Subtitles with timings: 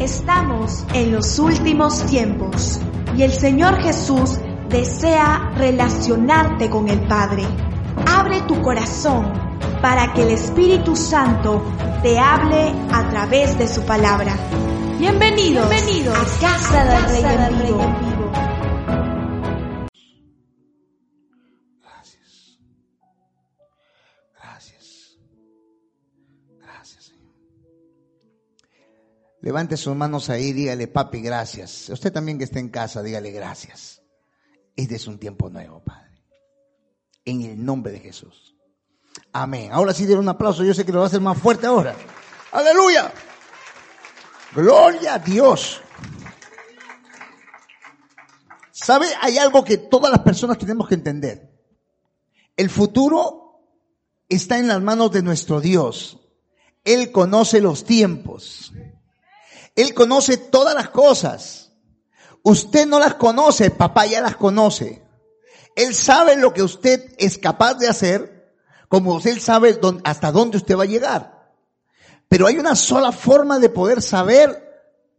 [0.00, 2.78] Estamos en los últimos tiempos
[3.16, 7.44] y el Señor Jesús desea relacionarte con el Padre.
[8.06, 9.32] Abre tu corazón
[9.82, 11.64] para que el Espíritu Santo
[12.00, 14.36] te hable a través de su palabra.
[15.00, 18.07] Bienvenidos, Bienvenidos a Casa del Rey en Vivo.
[29.48, 31.88] Levante sus manos ahí, dígale, papi, gracias.
[31.88, 34.02] Usted también que está en casa, dígale gracias.
[34.76, 36.22] Este es un tiempo nuevo, Padre.
[37.24, 38.54] En el nombre de Jesús.
[39.32, 39.70] Amén.
[39.72, 40.64] Ahora sí, den un aplauso.
[40.64, 41.96] Yo sé que lo va a hacer más fuerte ahora.
[42.52, 43.10] Aleluya.
[44.54, 45.80] Gloria a Dios.
[48.70, 49.06] ¿Sabe?
[49.22, 51.58] Hay algo que todas las personas tenemos que entender.
[52.54, 53.62] El futuro
[54.28, 56.18] está en las manos de nuestro Dios.
[56.84, 58.74] Él conoce los tiempos.
[59.78, 61.70] Él conoce todas las cosas.
[62.42, 65.06] Usted no las conoce, papá ya las conoce.
[65.76, 68.56] Él sabe lo que usted es capaz de hacer,
[68.88, 71.54] como él sabe hasta dónde usted va a llegar.
[72.28, 74.68] Pero hay una sola forma de poder saber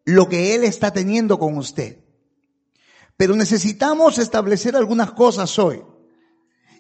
[0.04, 2.04] lo que Él está teniendo con usted.
[3.16, 5.82] Pero necesitamos establecer algunas cosas hoy.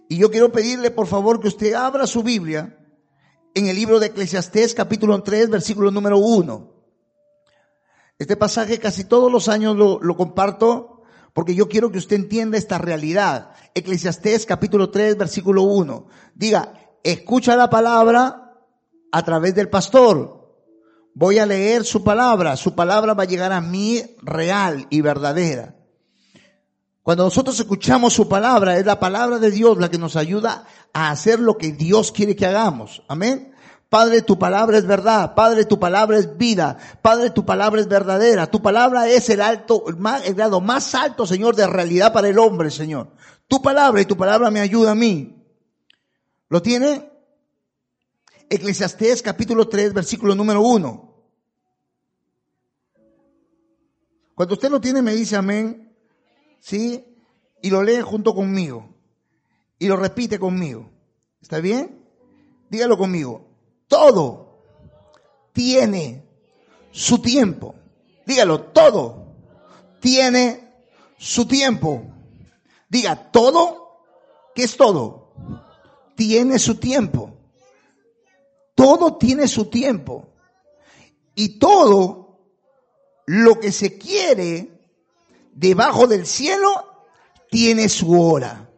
[0.09, 2.77] Y yo quiero pedirle por favor que usted abra su Biblia
[3.53, 6.78] en el libro de Eclesiastés capítulo 3 versículo número 1.
[8.19, 11.03] Este pasaje casi todos los años lo, comparto
[11.33, 13.51] porque yo quiero que usted entienda esta realidad.
[13.73, 16.05] Eclesiastés capítulo 3 versículo 1.
[16.35, 18.57] Diga, escucha la palabra
[19.13, 20.37] a través del pastor.
[21.15, 22.57] Voy a leer su palabra.
[22.57, 25.77] Su palabra va a llegar a mí real y verdadera.
[27.01, 31.09] Cuando nosotros escuchamos su palabra, es la palabra de Dios la que nos ayuda a
[31.09, 33.01] hacer lo que Dios quiere que hagamos.
[33.07, 33.53] Amén.
[33.89, 35.33] Padre, tu palabra es verdad.
[35.33, 36.77] Padre, tu palabra es vida.
[37.01, 38.49] Padre, tu palabra es verdadera.
[38.49, 42.69] Tu palabra es el alto, el grado más alto, Señor, de realidad para el hombre,
[42.69, 43.11] Señor.
[43.47, 45.43] Tu palabra y tu palabra me ayuda a mí.
[46.49, 47.09] ¿Lo tiene?
[48.47, 51.09] Eclesiastés capítulo 3, versículo número 1.
[54.35, 55.95] Cuando usted lo tiene me dice amén,
[56.59, 57.03] ¿sí?
[57.61, 58.87] Y lo lee junto conmigo.
[59.79, 60.91] Y lo repite conmigo.
[61.41, 62.05] ¿Está bien?
[62.69, 63.48] Dígalo conmigo.
[63.89, 64.61] Todo
[65.51, 66.23] tiene
[66.91, 67.75] su tiempo.
[68.25, 69.33] Dígalo, todo
[69.99, 70.69] tiene
[71.17, 72.03] su tiempo.
[72.87, 74.05] Diga, todo,
[74.55, 75.33] ¿qué es todo?
[76.15, 77.33] Tiene su tiempo.
[78.75, 80.29] Todo tiene su tiempo.
[81.35, 82.39] Y todo
[83.25, 84.71] lo que se quiere
[85.51, 87.03] debajo del cielo
[87.49, 88.68] tiene su hora.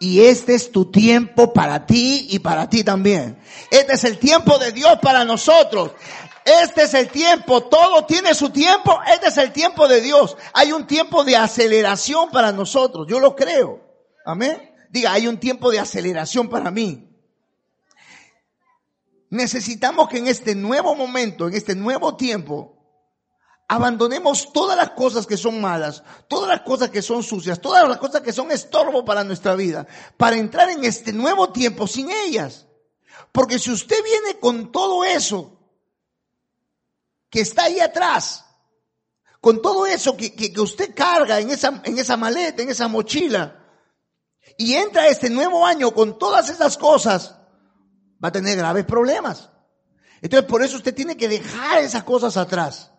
[0.00, 3.38] Y este es tu tiempo para ti y para ti también.
[3.70, 5.92] Este es el tiempo de Dios para nosotros.
[6.42, 10.38] Este es el tiempo, todo tiene su tiempo, este es el tiempo de Dios.
[10.54, 13.78] Hay un tiempo de aceleración para nosotros, yo lo creo.
[14.24, 14.72] Amén.
[14.88, 17.06] Diga, hay un tiempo de aceleración para mí.
[19.28, 22.79] Necesitamos que en este nuevo momento, en este nuevo tiempo,
[23.70, 27.98] abandonemos todas las cosas que son malas, todas las cosas que son sucias, todas las
[27.98, 29.86] cosas que son estorbo para nuestra vida,
[30.16, 32.66] para entrar en este nuevo tiempo sin ellas.
[33.30, 35.56] Porque si usted viene con todo eso
[37.30, 38.44] que está ahí atrás,
[39.40, 43.56] con todo eso que, que, usted carga en esa, en esa maleta, en esa mochila,
[44.58, 47.36] y entra este nuevo año con todas esas cosas,
[48.22, 49.48] va a tener graves problemas.
[50.20, 52.90] Entonces, por eso usted tiene que dejar esas cosas atrás.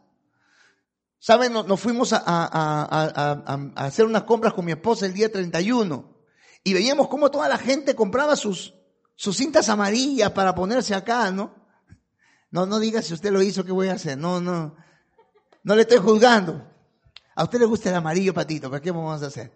[1.22, 1.54] ¿Saben?
[1.54, 6.18] Nos, fuimos a, hacer unas compras con mi esposa el día 31
[6.64, 8.74] y veíamos cómo toda la gente compraba sus,
[9.16, 11.54] cintas amarillas para ponerse acá, ¿no?
[12.50, 14.18] No, no diga si usted lo hizo, ¿qué voy a hacer?
[14.18, 14.76] No, no.
[15.64, 16.68] No le estoy juzgando.
[17.36, 19.56] A usted le gusta el amarillo, patito, ¿para qué vamos a hacer?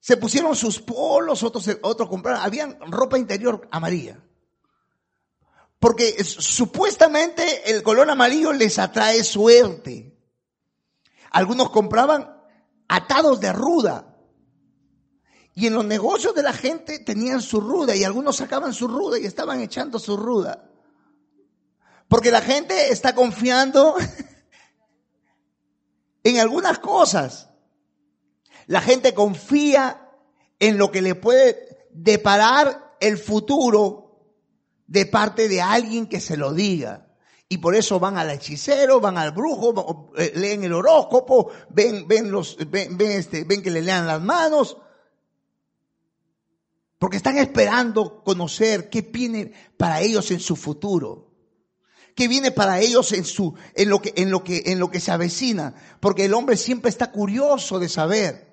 [0.00, 4.20] Se pusieron sus polos, otros, otros compraron, habían ropa interior amarilla.
[5.78, 10.16] Porque supuestamente el color amarillo les atrae suerte.
[11.30, 12.36] Algunos compraban
[12.88, 14.16] atados de ruda.
[15.54, 19.18] Y en los negocios de la gente tenían su ruda y algunos sacaban su ruda
[19.18, 20.70] y estaban echando su ruda.
[22.08, 23.96] Porque la gente está confiando
[26.24, 27.50] en algunas cosas.
[28.66, 30.10] La gente confía
[30.58, 34.05] en lo que le puede deparar el futuro
[34.86, 37.06] de parte de alguien que se lo diga.
[37.48, 42.30] Y por eso van al hechicero, van al brujo, eh, leen el horóscopo, ven, ven
[42.30, 44.76] los, ven, este, ven que le lean las manos.
[46.98, 51.24] Porque están esperando conocer qué viene para ellos en su futuro.
[52.16, 55.00] qué viene para ellos en su, en lo que, en lo que, en lo que
[55.00, 55.74] se avecina.
[56.00, 58.45] Porque el hombre siempre está curioso de saber.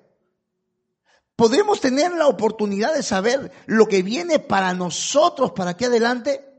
[1.36, 6.54] ¿Podremos tener la oportunidad de saber lo que viene para nosotros para aquí adelante?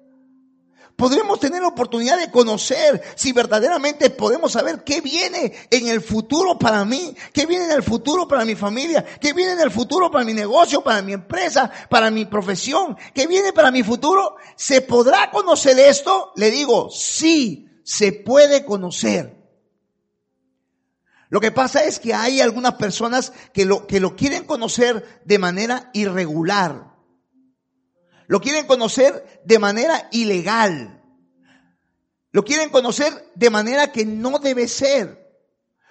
[0.95, 6.57] podremos tener la oportunidad de conocer si verdaderamente podemos saber qué viene en el futuro
[6.57, 10.10] para mí, qué viene en el futuro para mi familia, qué viene en el futuro
[10.10, 14.36] para mi negocio, para mi empresa, para mi profesión, qué viene para mi futuro.
[14.56, 16.31] ¿Se podrá conocer esto?
[16.36, 19.45] Le digo, sí, se puede conocer.
[21.30, 25.39] Lo que pasa es que hay algunas personas que lo, que lo quieren conocer de
[25.39, 26.94] manera irregular.
[28.27, 31.04] Lo quieren conocer de manera ilegal.
[32.31, 35.25] Lo quieren conocer de manera que no debe ser.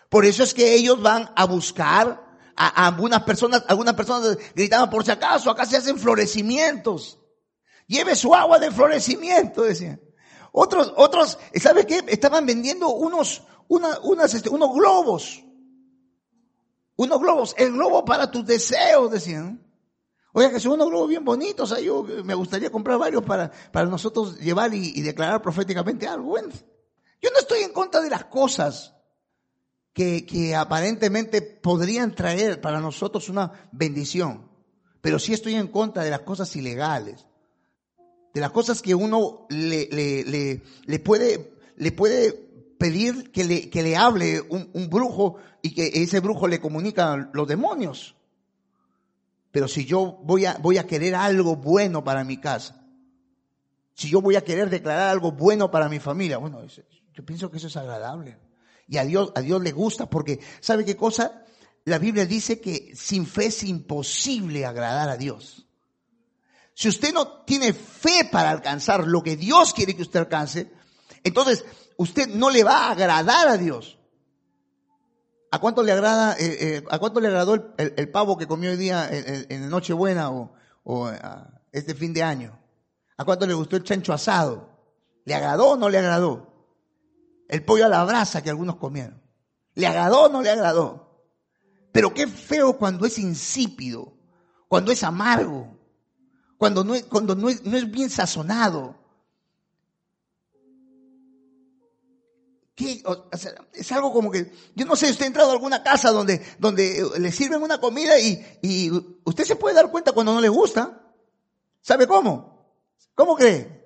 [0.09, 2.25] Por eso es que ellos van a buscar
[2.57, 7.19] a, algunas personas, algunas personas gritaban por si acaso, acá se hacen florecimientos.
[7.87, 10.01] Lleve su agua de florecimiento, decían.
[10.53, 12.05] Otros, otros, ¿sabe qué?
[12.07, 15.45] Estaban vendiendo unos, una, unas, este, unos globos.
[16.97, 17.55] Unos globos.
[17.59, 19.61] El globo para tus deseos, decían.
[20.37, 23.87] Oiga, que son unos globos bien bonitos, o yo me gustaría comprar varios para, para
[23.87, 26.31] nosotros llevar y, declarar proféticamente algo.
[26.31, 26.49] Bueno,
[27.23, 28.95] yo no estoy en contra de las cosas
[29.93, 34.51] que, que aparentemente podrían traer para nosotros una bendición,
[35.01, 37.27] pero sí estoy en contra de las cosas ilegales,
[38.35, 42.54] de las cosas que uno le, le, le puede, le puede
[42.85, 47.31] pedir que le, que le hable un, un brujo y que ese brujo le comunica
[47.33, 48.15] los demonios.
[49.51, 52.85] Pero si yo voy a, voy a querer algo bueno para mi casa,
[53.95, 56.61] si yo voy a querer declarar algo bueno para mi familia, bueno,
[57.15, 58.37] yo pienso que eso es agradable.
[58.87, 61.43] Y a Dios, a Dios le gusta porque, ¿sabe qué cosa?
[61.87, 65.67] La Biblia dice que sin fe es imposible agradar a Dios.
[66.75, 70.71] Si usted no tiene fe para alcanzar lo que Dios quiere que usted alcance,
[71.25, 71.65] entonces
[71.97, 73.99] usted no le va a agradar a Dios.
[75.51, 78.77] ¿A cuánto le agrada, eh, eh, a cuánto le agradó el, pavo que comió hoy
[78.77, 81.11] día en, Nochebuena o, o
[81.73, 82.59] este fin de año?
[83.17, 84.69] ¿A cuánto le gustó el chancho asado?
[85.25, 86.53] ¿Le agradó o no le agradó?
[87.49, 89.23] El pollo a la brasa que algunos comieron.
[89.75, 91.05] ¿Le agradó o no le agradó?
[91.93, 94.13] Pero qué feo cuando es insípido,
[94.67, 95.79] cuando es amargo,
[96.59, 98.97] cuando no es, cuando no es, no es bien sazonado.
[102.77, 107.07] Es algo como que, yo no sé, usted ha entrado a alguna casa donde, donde
[107.19, 108.91] le sirven una comida y, y
[109.25, 111.15] usted se puede dar cuenta cuando no le gusta.
[111.81, 112.75] ¿Sabe cómo?
[113.15, 113.85] ¿Cómo cree?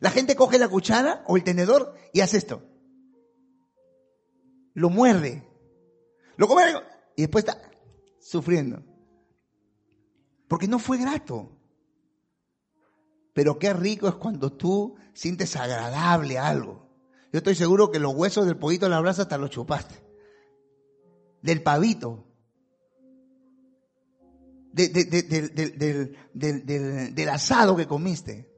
[0.00, 2.62] La gente coge la cuchara o el tenedor y hace esto.
[4.74, 5.46] Lo muerde.
[6.36, 6.62] Lo come
[7.16, 7.60] y después está
[8.18, 8.82] sufriendo.
[10.48, 11.56] Porque no fue grato.
[13.34, 16.89] Pero qué rico es cuando tú sientes agradable algo.
[17.32, 19.94] Yo estoy seguro que los huesos del pollito de la brasa hasta los chupaste.
[21.42, 22.26] Del pavito.
[24.72, 26.16] del
[27.28, 28.50] asado que comiste.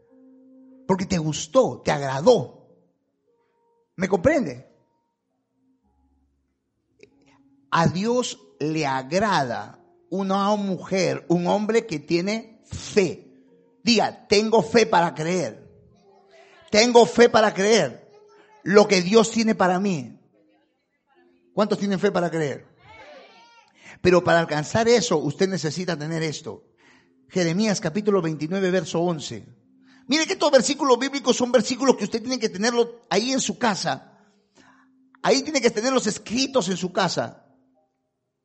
[0.87, 2.67] Porque te gustó, te agradó.
[3.97, 4.71] ¿Me comprende?
[7.71, 13.29] A Dios le agrada una mujer, un hombre que tiene fe.
[13.83, 15.71] Diga, tengo fe para creer.
[16.71, 18.02] Tengo fe para creer
[18.65, 20.19] lo que Dios tiene para mí.
[21.55, 22.67] ¿Cuántos tienen fe para creer?
[24.01, 26.65] Pero para alcanzar eso, usted necesita tener esto.
[27.29, 29.47] Jeremías capítulo 29, verso 11.
[30.09, 33.59] Mire que estos versículos bíblicos son versículos que usted tiene que tenerlos ahí en su
[33.59, 34.19] casa.
[35.23, 37.47] Ahí tiene que tenerlos escritos en su casa.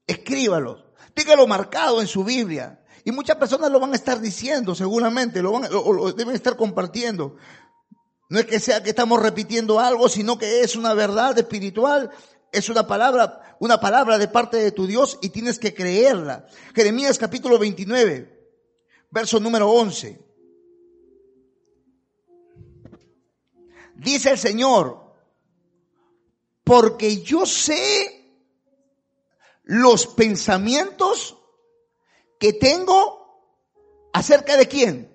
[0.05, 0.86] Escríbalos.
[1.13, 2.83] Téngalo marcado en su Biblia.
[3.03, 7.38] Y muchas personas lo van a estar diciendo, seguramente, lo, van, lo deben estar compartiendo.
[8.29, 12.12] No es que sea que estamos repitiendo algo, sino que es una verdad espiritual,
[12.51, 16.46] es una palabra, una palabra de parte de tu Dios y tienes que creerla.
[16.75, 18.51] Jeremías capítulo 29,
[19.12, 20.19] verso número 11.
[23.96, 25.15] Dice el Señor,
[26.65, 28.13] porque yo sé
[29.63, 31.38] los pensamientos
[32.38, 35.13] que tengo acerca de quién?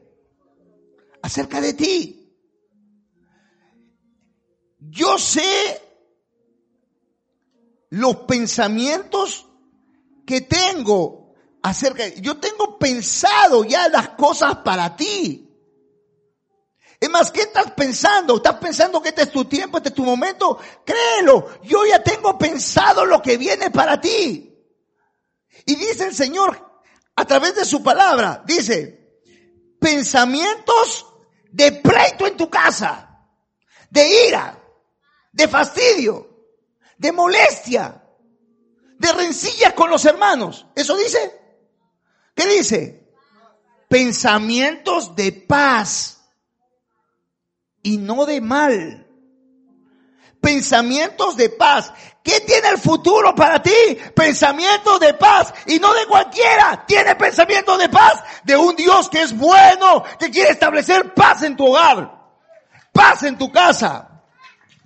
[1.20, 2.21] Acerca de ti
[4.92, 5.80] yo sé
[7.88, 9.48] los pensamientos
[10.26, 12.20] que tengo acerca de...
[12.20, 15.48] Yo tengo pensado ya las cosas para ti.
[17.00, 18.36] Es más, ¿qué estás pensando?
[18.36, 20.58] ¿Estás pensando que este es tu tiempo, este es tu momento?
[20.84, 24.54] Créelo, yo ya tengo pensado lo que viene para ti.
[25.64, 26.82] Y dice el Señor
[27.16, 29.22] a través de su palabra, dice,
[29.80, 31.06] pensamientos
[31.50, 33.08] de pleito en tu casa
[33.88, 34.61] de ira,
[35.32, 36.28] de fastidio,
[36.96, 38.02] de molestia,
[38.98, 40.66] de rencilla con los hermanos.
[40.74, 41.40] ¿Eso dice?
[42.34, 43.08] ¿Qué dice?
[43.88, 46.22] Pensamientos de paz
[47.82, 49.06] y no de mal.
[50.40, 51.92] Pensamientos de paz.
[52.22, 53.98] ¿Qué tiene el futuro para ti?
[54.14, 56.84] Pensamientos de paz y no de cualquiera.
[56.86, 61.56] Tiene pensamientos de paz de un Dios que es bueno, que quiere establecer paz en
[61.56, 62.12] tu hogar,
[62.92, 64.11] paz en tu casa.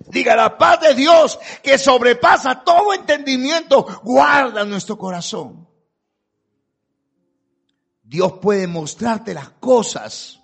[0.07, 5.67] Diga, la paz de Dios que sobrepasa todo entendimiento, guarda nuestro corazón.
[8.03, 10.41] Dios puede mostrarte las cosas.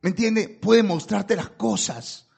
[0.00, 0.48] ¿Me entiende?
[0.48, 2.28] Puede mostrarte las cosas.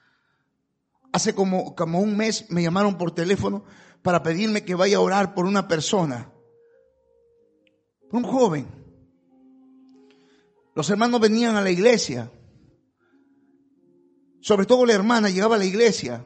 [1.12, 3.64] Hace como, como un mes me llamaron por teléfono
[4.02, 6.32] para pedirme que vaya a orar por una persona.
[8.10, 8.66] Por un joven.
[10.74, 12.30] Los hermanos venían a la iglesia
[14.44, 16.22] sobre todo la hermana, llegaba a la iglesia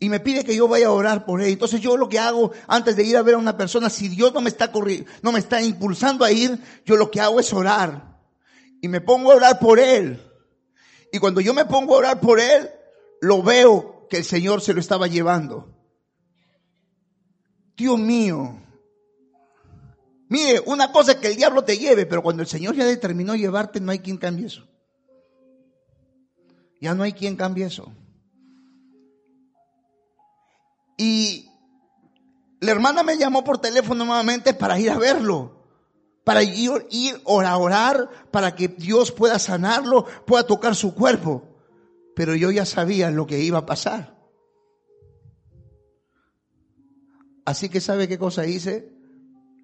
[0.00, 1.52] y me pide que yo vaya a orar por él.
[1.52, 4.32] Entonces yo lo que hago antes de ir a ver a una persona, si Dios
[4.32, 4.72] no me está
[5.20, 8.16] no me está impulsando a ir, yo lo que hago es orar.
[8.80, 10.18] Y me pongo a orar por él.
[11.12, 12.70] Y cuando yo me pongo a orar por él,
[13.20, 15.76] lo veo que el Señor se lo estaba llevando.
[17.76, 18.62] Dios mío.
[20.30, 23.34] Mire, una cosa es que el diablo te lleve, pero cuando el Señor ya determinó
[23.34, 24.66] llevarte, no hay quien cambie eso.
[26.84, 27.90] Ya no hay quien cambie eso.
[30.98, 31.48] Y
[32.60, 35.64] la hermana me llamó por teléfono nuevamente para ir a verlo,
[36.24, 36.70] para ir,
[37.26, 41.56] a orar, para que Dios pueda sanarlo, pueda tocar su cuerpo.
[42.14, 44.18] Pero yo ya sabía lo que iba a pasar.
[47.46, 48.92] Así que ¿sabe qué cosa hice?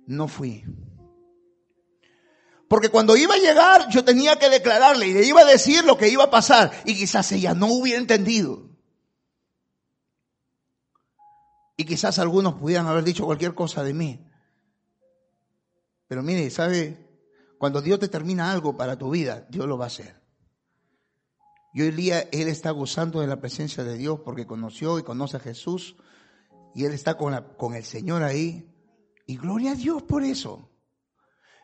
[0.06, 0.64] No fui.
[2.70, 5.98] Porque cuando iba a llegar, yo tenía que declararle y le iba a decir lo
[5.98, 6.70] que iba a pasar.
[6.84, 8.70] Y quizás ella no hubiera entendido.
[11.76, 14.24] Y quizás algunos pudieran haber dicho cualquier cosa de mí.
[16.06, 17.10] Pero mire, ¿sabe?
[17.58, 20.22] Cuando Dios determina algo para tu vida, Dios lo va a hacer.
[21.74, 25.38] Y hoy día él está gozando de la presencia de Dios porque conoció y conoce
[25.38, 25.96] a Jesús.
[26.76, 28.72] Y él está con, la, con el Señor ahí.
[29.26, 30.69] Y gloria a Dios por eso.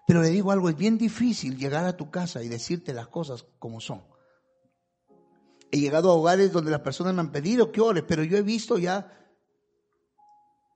[0.07, 3.45] Pero le digo algo, es bien difícil llegar a tu casa y decirte las cosas
[3.59, 4.05] como son.
[5.73, 8.43] He llegado a hogares donde las personas me han pedido que ore, pero yo he
[8.43, 9.13] visto ya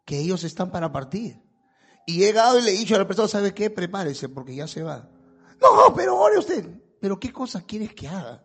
[0.04, 1.40] que ellos están para partir.
[2.06, 3.70] Y he llegado y le he dicho a la persona, ¿sabe qué?
[3.70, 5.08] Prepárese porque ya se va.
[5.60, 6.68] No, pero ore usted.
[7.00, 8.44] Pero ¿qué cosa quieres que haga?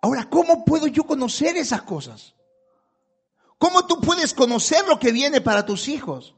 [0.00, 2.36] Ahora, ¿cómo puedo yo conocer esas cosas?
[3.58, 6.36] ¿Cómo tú puedes conocer lo que viene para tus hijos?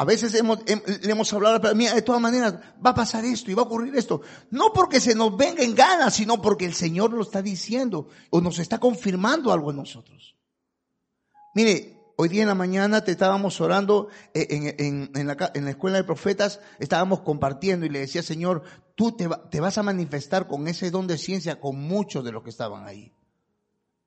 [0.00, 3.50] A veces hemos, le hemos hablado, pero mira, de todas maneras va a pasar esto
[3.50, 4.20] y va a ocurrir esto.
[4.50, 8.40] No porque se nos venga en ganas, sino porque el Señor lo está diciendo o
[8.40, 10.36] nos está confirmando algo en nosotros.
[11.52, 14.46] Mire, hoy día en la mañana te estábamos orando eh,
[14.78, 18.62] en, la, en la, escuela de profetas, estábamos compartiendo y le decía, Señor,
[18.94, 22.44] tú te, te vas a manifestar con ese don de ciencia con muchos de los
[22.44, 23.12] que estaban ahí.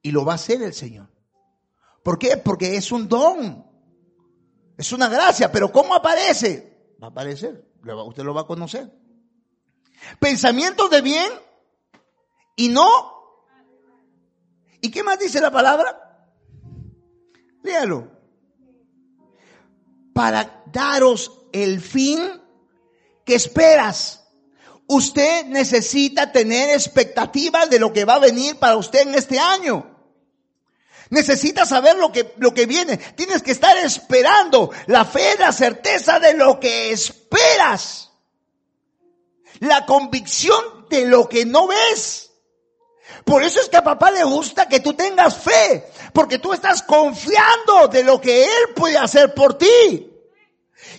[0.01, 1.09] Y lo va a hacer el Señor.
[2.01, 2.37] ¿Por qué?
[2.37, 3.70] Porque es un don.
[4.81, 6.95] Es una gracia, pero ¿cómo aparece?
[6.99, 8.91] Va a aparecer, usted lo va a conocer.
[10.19, 11.31] Pensamientos de bien
[12.55, 12.89] y no.
[14.81, 16.33] ¿Y qué más dice la palabra?
[17.61, 18.09] Léalo.
[20.15, 22.41] Para daros el fin
[23.23, 24.31] que esperas.
[24.87, 29.90] Usted necesita tener expectativas de lo que va a venir para usted en este año.
[31.11, 32.95] Necesitas saber lo que, lo que viene.
[32.95, 38.11] Tienes que estar esperando la fe, la certeza de lo que esperas.
[39.59, 42.31] La convicción de lo que no ves.
[43.25, 46.81] Por eso es que a papá le gusta que tú tengas fe, porque tú estás
[46.81, 50.10] confiando de lo que Él puede hacer por ti.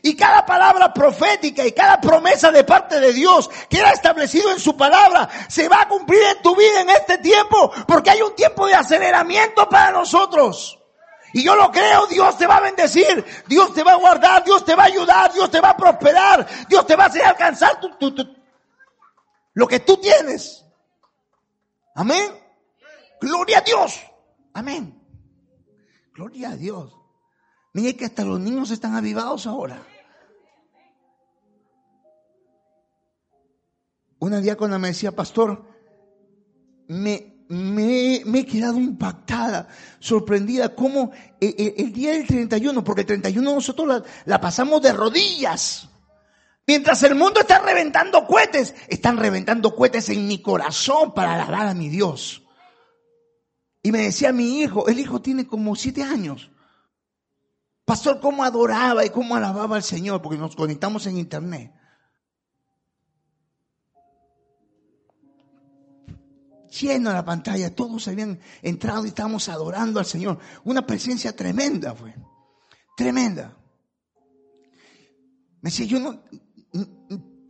[0.03, 4.59] Y cada palabra profética y cada promesa de parte de Dios que era establecido en
[4.59, 8.35] su palabra se va a cumplir en tu vida en este tiempo porque hay un
[8.35, 10.79] tiempo de aceleramiento para nosotros.
[11.35, 14.65] Y yo lo creo, Dios te va a bendecir, Dios te va a guardar, Dios
[14.65, 17.81] te va a ayudar, Dios te va a prosperar, Dios te va a hacer alcanzar
[19.55, 20.65] lo que tú tienes.
[21.95, 22.39] Amén.
[23.21, 24.01] Gloria a Dios.
[24.53, 25.01] Amén.
[26.15, 27.02] Gloria a Dios.
[27.73, 29.83] Mire que hasta los niños están avivados ahora.
[34.19, 35.65] Una diácona me decía, pastor,
[36.87, 41.11] me, me, he quedado impactada, sorprendida, como
[41.41, 45.89] el, día del 31, porque el 31 nosotros la, la pasamos de rodillas.
[46.67, 51.75] Mientras el mundo está reventando cohetes, están reventando cohetes en mi corazón para alabar a
[51.75, 52.45] mi Dios.
[53.83, 56.52] Y me decía mi hijo, el hijo tiene como siete años.
[57.85, 60.23] Pastor, ¿cómo adoraba y cómo alababa al Señor?
[60.23, 61.73] Porque nos conectamos en internet.
[66.81, 70.39] Lleno la pantalla, todos habían entrado y estábamos adorando al Señor.
[70.65, 72.15] Una presencia tremenda fue.
[72.97, 73.57] Tremenda.
[75.61, 76.23] Me decía, yo no,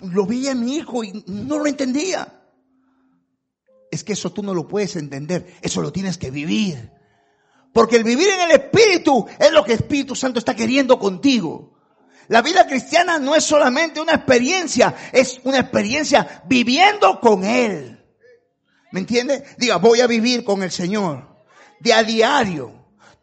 [0.03, 2.41] lo veía a mi hijo y no lo entendía.
[3.91, 6.91] Es que eso tú no lo puedes entender, eso lo tienes que vivir.
[7.73, 11.73] Porque el vivir en el Espíritu es lo que el Espíritu Santo está queriendo contigo.
[12.29, 17.99] La vida cristiana no es solamente una experiencia, es una experiencia viviendo con Él.
[18.93, 19.45] ¿Me entiende?
[19.59, 21.45] Diga, voy a vivir con el Señor.
[21.81, 22.73] De a diario.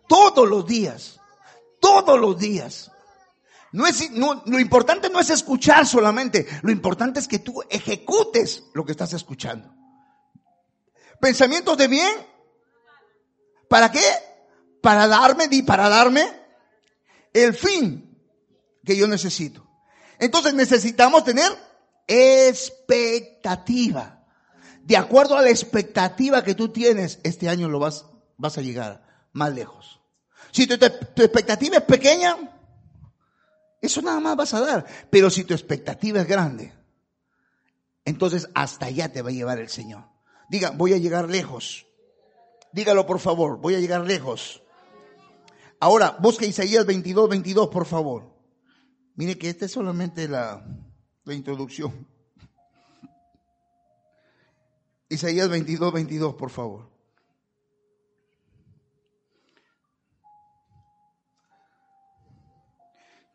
[0.08, 1.20] Todos los días.
[1.79, 2.91] Todos los días.
[3.72, 8.84] No es, lo importante no es escuchar solamente, lo importante es que tú ejecutes lo
[8.84, 9.72] que estás escuchando.
[11.22, 12.12] Pensamientos de bien,
[13.68, 14.01] ¿para qué?
[14.81, 16.25] Para darme, di para darme
[17.33, 18.17] el fin
[18.86, 19.67] que yo necesito.
[20.19, 21.51] Entonces necesitamos tener
[22.07, 24.25] expectativa.
[24.83, 28.05] De acuerdo a la expectativa que tú tienes, este año lo vas,
[28.38, 30.01] vas a llegar más lejos.
[30.51, 32.36] Si tu expectativa es pequeña,
[33.81, 34.86] eso nada más vas a dar.
[35.09, 36.74] Pero si tu expectativa es grande,
[38.05, 40.05] entonces hasta allá te va a llevar el Señor.
[40.50, 41.86] Diga, voy a llegar lejos.
[42.71, 44.63] Dígalo por favor, voy a llegar lejos.
[45.79, 48.36] Ahora, busque Isaías 22, 22, por favor.
[49.15, 50.65] Mire que esta es solamente la,
[51.24, 52.07] la introducción.
[55.07, 56.89] Isaías 22, 22, por favor.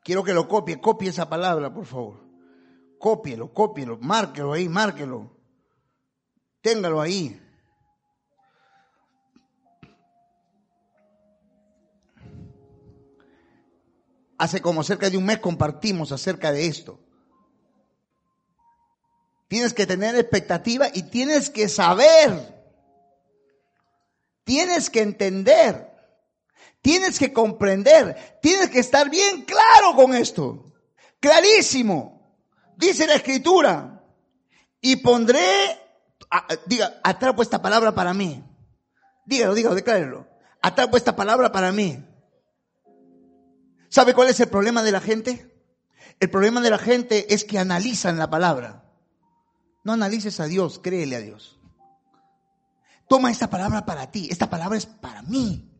[0.02, 2.20] Quiero que lo copie, copie esa palabra, por favor.
[2.98, 5.34] Cópielo, cópielo, márquelo ahí, márquelo.
[6.60, 7.40] Téngalo ahí.
[14.44, 17.00] Hace como cerca de un mes compartimos acerca de esto.
[19.48, 22.54] Tienes que tener expectativa y tienes que saber.
[24.44, 25.94] Tienes que entender
[26.84, 30.74] Tienes que comprender, tienes que estar bien claro con esto.
[31.18, 32.36] Clarísimo.
[32.76, 34.04] Dice la escritura.
[34.82, 35.40] Y pondré,
[36.66, 38.44] diga, atrapo esta palabra para mí.
[39.24, 40.28] Dígalo, dígalo, declárelo.
[40.60, 42.04] Atrapo esta palabra para mí.
[43.94, 45.54] ¿Sabe cuál es el problema de la gente?
[46.18, 48.90] El problema de la gente es que analizan la palabra.
[49.84, 51.60] No analices a Dios, créele a Dios.
[53.08, 54.26] Toma esta palabra para ti.
[54.30, 55.70] Esta palabra es para mí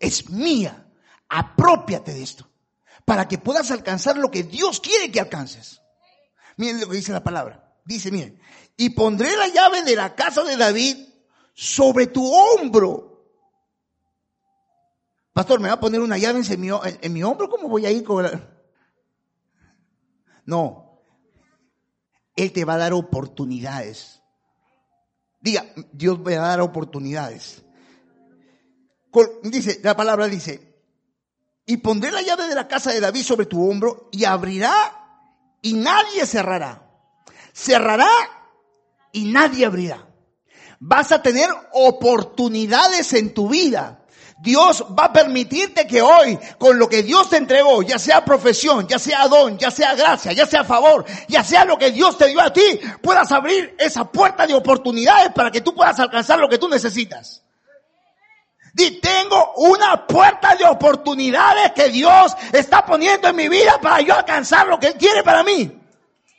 [0.00, 0.86] es mía.
[1.28, 2.50] Apropiate de esto
[3.04, 5.80] para que puedas alcanzar lo que Dios quiere que alcances.
[6.56, 7.76] Miren lo que dice la palabra.
[7.84, 8.40] Dice, miren,
[8.76, 10.96] y pondré la llave de la casa de David
[11.54, 13.09] sobre tu hombro.
[15.32, 17.48] Pastor, ¿me va a poner una llave en mi, hombro?
[17.48, 18.26] ¿Cómo voy a ir con.
[20.44, 21.02] No.
[22.36, 24.22] Él te va a dar oportunidades.
[25.40, 27.62] Diga, Dios va a dar oportunidades
[29.42, 30.82] dice, la palabra dice,
[31.66, 34.72] y pondré la llave de la casa de David sobre tu hombro y abrirá
[35.62, 36.86] y nadie cerrará.
[37.52, 38.08] Cerrará
[39.12, 40.08] y nadie abrirá.
[40.78, 43.99] Vas a tener oportunidades en tu vida.
[44.40, 48.88] Dios va a permitirte que hoy, con lo que Dios te entregó, ya sea profesión,
[48.88, 52.28] ya sea don, ya sea gracia, ya sea favor, ya sea lo que Dios te
[52.28, 56.48] dio a ti, puedas abrir esa puerta de oportunidades para que tú puedas alcanzar lo
[56.48, 57.42] que tú necesitas.
[58.74, 64.14] Y tengo una puerta de oportunidades que Dios está poniendo en mi vida para yo
[64.14, 65.70] alcanzar lo que Él quiere para mí.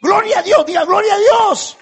[0.02, 1.78] Gloria a Dios, diga gloria a Dios.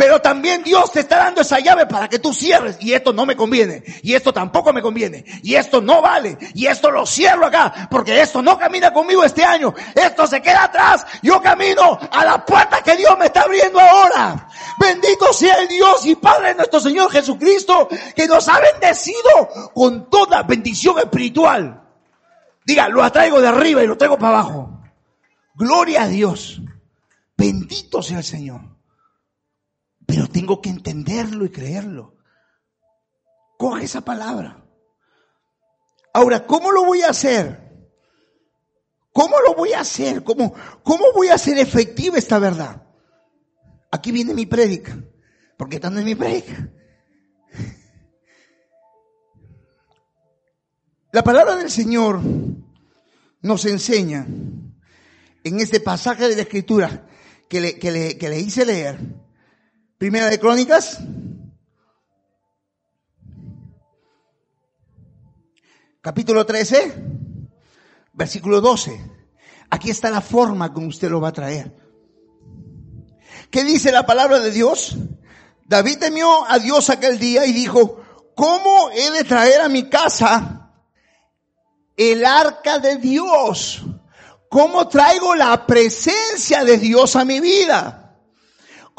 [0.00, 2.78] Pero también Dios te está dando esa llave para que tú cierres.
[2.80, 3.84] Y esto no me conviene.
[4.02, 5.26] Y esto tampoco me conviene.
[5.42, 6.38] Y esto no vale.
[6.54, 7.86] Y esto lo cierro acá.
[7.90, 9.74] Porque esto no camina conmigo este año.
[9.94, 11.04] Esto se queda atrás.
[11.22, 14.48] Yo camino a la puerta que Dios me está abriendo ahora.
[14.78, 17.86] Bendito sea el Dios y Padre nuestro Señor Jesucristo.
[18.16, 21.78] Que nos ha bendecido con toda bendición espiritual.
[22.64, 24.80] Diga, lo atraigo de arriba y lo traigo para abajo.
[25.56, 26.62] Gloria a Dios.
[27.36, 28.79] Bendito sea el Señor.
[30.10, 32.16] Pero tengo que entenderlo y creerlo.
[33.56, 34.66] Coge esa palabra.
[36.12, 37.70] Ahora, ¿cómo lo voy a hacer?
[39.12, 40.24] ¿Cómo lo voy a hacer?
[40.24, 42.82] ¿Cómo, cómo voy a hacer efectiva esta verdad?
[43.92, 44.98] Aquí viene mi prédica,
[45.56, 46.68] porque esta no es mi prédica.
[51.12, 52.20] La palabra del Señor
[53.42, 54.26] nos enseña
[55.44, 57.06] en este pasaje de la escritura
[57.48, 58.98] que le, que le, que le hice leer.
[60.00, 60.98] Primera de Crónicas.
[66.00, 66.94] Capítulo 13,
[68.14, 68.98] versículo 12.
[69.68, 71.76] Aquí está la forma como usted lo va a traer.
[73.50, 74.96] ¿Qué dice la palabra de Dios?
[75.66, 78.02] David temió a Dios aquel día y dijo,
[78.34, 80.72] ¿cómo he de traer a mi casa
[81.98, 83.82] el arca de Dios?
[84.48, 88.09] ¿Cómo traigo la presencia de Dios a mi vida?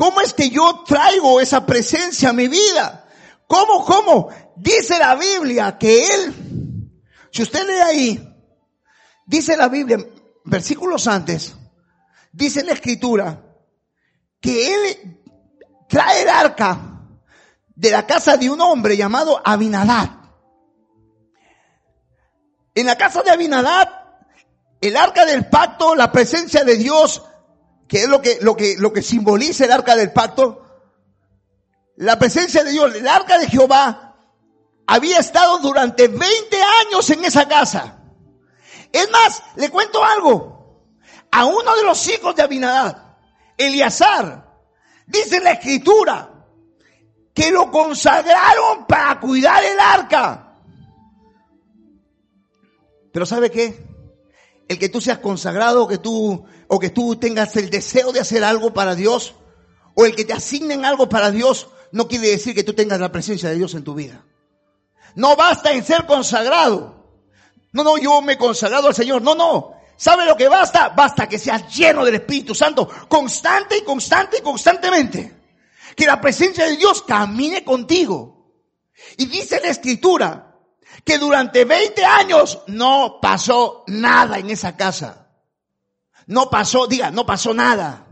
[0.02, 3.06] ¿Cómo es que yo traigo esa presencia a mi vida?
[3.46, 4.30] ¿Cómo, cómo?
[4.56, 6.90] Dice la Biblia que Él,
[7.32, 8.36] si usted lee ahí,
[9.28, 10.00] dice la Biblia,
[10.44, 11.54] versículos antes,
[12.32, 13.44] dice la escritura,
[14.40, 15.22] que Él
[15.88, 16.80] trae el arca
[17.68, 20.10] de la casa de un hombre llamado Abinadad.
[22.74, 24.02] En la casa de Abinadad
[24.82, 27.22] el arca del pacto, la presencia de Dios,
[27.92, 30.66] que es lo que, lo que, lo que simboliza el arca del pacto,
[31.98, 34.16] la presencia de Dios, el arca de Jehová,
[34.88, 36.24] había estado durante 20
[36.86, 38.00] años en esa casa.
[38.94, 40.88] Es más, le cuento algo.
[41.32, 43.18] A uno de los hijos de Abinadad,
[43.58, 44.50] Eleazar,
[45.06, 46.46] dice la escritura,
[47.34, 50.56] que lo consagraron para cuidar el arca.
[53.12, 53.91] Pero ¿sabe qué?
[54.72, 58.42] El que tú seas consagrado, que tú, o que tú tengas el deseo de hacer
[58.46, 59.36] algo para Dios,
[59.96, 63.12] o el que te asignen algo para Dios, no quiere decir que tú tengas la
[63.12, 64.24] presencia de Dios en tu vida.
[65.16, 67.06] No basta en ser consagrado.
[67.74, 69.22] No, no, yo me he consagrado al Señor.
[69.22, 69.74] No, no.
[69.98, 70.88] ¿Sabe lo que basta?
[70.88, 75.38] Basta que seas lleno del Espíritu Santo, constante y constante y constantemente.
[75.98, 78.54] Que la presencia de Dios camine contigo.
[79.18, 80.51] Y dice la Escritura,
[81.06, 85.28] que durante 20 años no pasó nada en esa casa.
[86.28, 88.06] No pasó, diga, no pasó nada.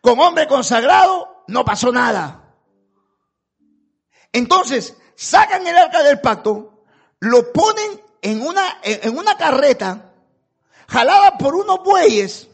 [0.00, 2.54] Con hombre consagrado, no pasó nada.
[4.32, 6.84] Entonces, sacan el arca del pacto,
[7.20, 10.12] lo ponen en una, en una carreta,
[10.88, 12.48] jalada por unos bueyes,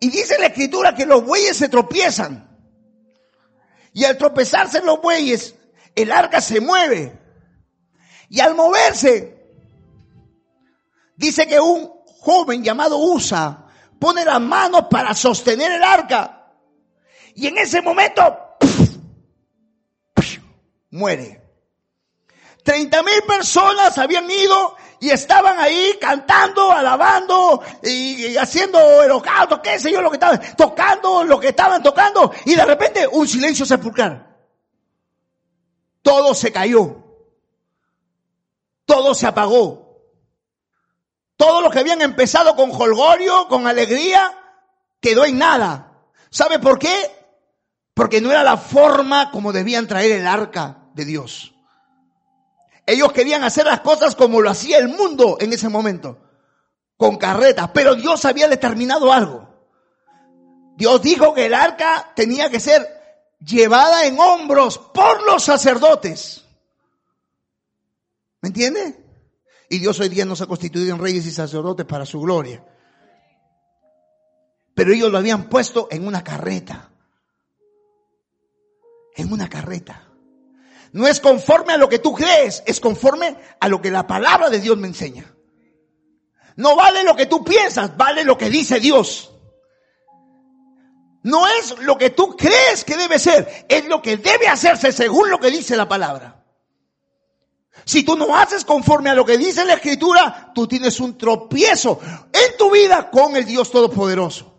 [0.00, 2.48] y dice la escritura que los bueyes se tropiezan.
[3.92, 5.54] Y al tropezarse los bueyes,
[5.94, 7.21] el arca se mueve.
[8.32, 9.44] Y al moverse,
[11.16, 13.66] dice que un joven llamado Usa
[13.98, 16.50] pone las manos para sostener el arca.
[17.34, 18.56] Y en ese momento,
[20.92, 21.42] muere.
[22.64, 29.92] Treinta mil personas habían ido y estaban ahí cantando, alabando y, haciendo holocausto, qué sé
[29.92, 32.32] yo, lo que estaban tocando, lo que estaban tocando.
[32.46, 34.26] Y de repente un silencio sepulcral.
[36.00, 37.01] Todo se cayó
[38.92, 40.02] todo se apagó.
[41.38, 44.38] Todo lo que habían empezado con holgorio, con alegría,
[45.00, 45.94] quedó en nada.
[46.28, 47.10] ¿Sabe por qué?
[47.94, 51.54] Porque no era la forma como debían traer el arca de Dios.
[52.84, 56.18] Ellos querían hacer las cosas como lo hacía el mundo en ese momento,
[56.98, 59.48] con carretas, pero Dios había determinado algo.
[60.76, 62.86] Dios dijo que el arca tenía que ser
[63.40, 66.44] llevada en hombros por los sacerdotes.
[68.42, 68.96] ¿Me entiende?
[69.68, 72.64] Y Dios hoy día nos ha constituido en reyes y sacerdotes para su gloria.
[74.74, 76.90] Pero ellos lo habían puesto en una carreta.
[79.14, 80.08] En una carreta.
[80.92, 84.50] No es conforme a lo que tú crees, es conforme a lo que la palabra
[84.50, 85.34] de Dios me enseña.
[86.56, 89.32] No vale lo que tú piensas, vale lo que dice Dios.
[91.22, 95.30] No es lo que tú crees que debe ser, es lo que debe hacerse según
[95.30, 96.41] lo que dice la palabra.
[97.84, 101.98] Si tú no haces conforme a lo que dice la escritura, tú tienes un tropiezo
[102.32, 104.50] en tu vida con el Dios Todopoderoso.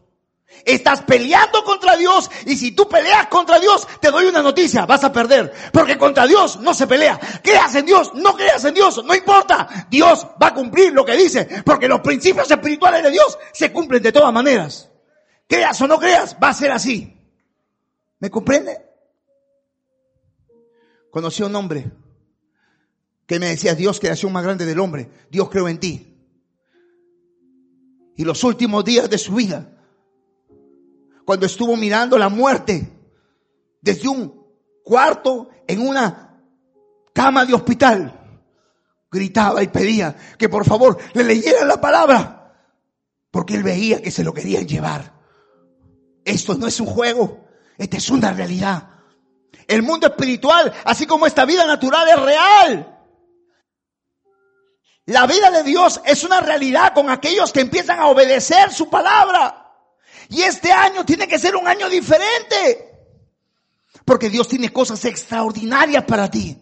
[0.66, 5.04] Estás peleando contra Dios y si tú peleas contra Dios, te doy una noticia, vas
[5.04, 5.54] a perder.
[5.72, 7.20] Porque contra Dios no se pelea.
[7.42, 9.88] Creas en Dios, no creas en Dios, no importa.
[9.90, 11.64] Dios va a cumplir lo que dice.
[11.66, 14.90] Porque los principios espirituales de Dios se cumplen de todas maneras.
[15.48, 17.18] Creas o no creas, va a ser así.
[18.20, 18.78] ¿Me comprende?
[21.12, 21.92] Conocí a un hombre
[23.26, 26.14] que me decía, Dios, creación más grande del hombre, Dios creo en ti.
[28.16, 29.70] Y los últimos días de su vida,
[31.26, 32.92] cuando estuvo mirando la muerte
[33.82, 34.46] desde un
[34.84, 36.40] cuarto en una
[37.14, 38.20] cama de hospital,
[39.12, 42.56] gritaba y pedía que por favor le leyeran la palabra,
[43.32, 45.14] porque él veía que se lo querían llevar.
[46.26, 47.46] Esto no es un juego,
[47.78, 48.90] esta es una realidad.
[49.68, 52.93] El mundo espiritual, así como esta vida natural, es real.
[55.06, 59.72] La vida de Dios es una realidad con aquellos que empiezan a obedecer su palabra.
[60.30, 62.90] Y este año tiene que ser un año diferente.
[64.06, 66.58] Porque Dios tiene cosas extraordinarias para ti.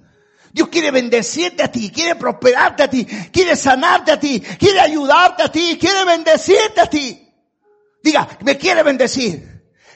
[0.52, 5.44] Dios quiere bendecirte a ti, quiere prosperarte a ti, quiere sanarte a ti, quiere ayudarte
[5.44, 7.32] a ti, quiere bendecirte a ti.
[8.04, 9.50] Diga, me quiere bendecir.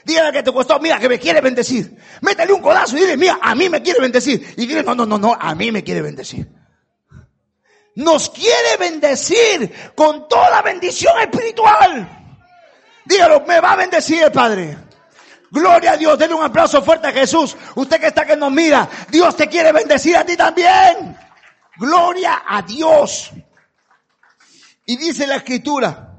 [0.04, 1.96] Dígale que te costó, mira, que me quiere bendecir.
[2.22, 4.54] Métele un codazo y dile, mira, a mí me quiere bendecir.
[4.56, 6.48] Y dile, no, no, no, no, a mí me quiere bendecir.
[7.96, 12.08] Nos quiere bendecir con toda bendición espiritual.
[13.04, 14.76] Dígalo, me va a bendecir el Padre.
[15.50, 17.56] Gloria a Dios, denle un aplauso fuerte a Jesús.
[17.74, 21.16] Usted que está que nos mira, Dios te quiere bendecir a ti también.
[21.76, 23.30] Gloria a Dios.
[24.84, 26.18] Y dice la escritura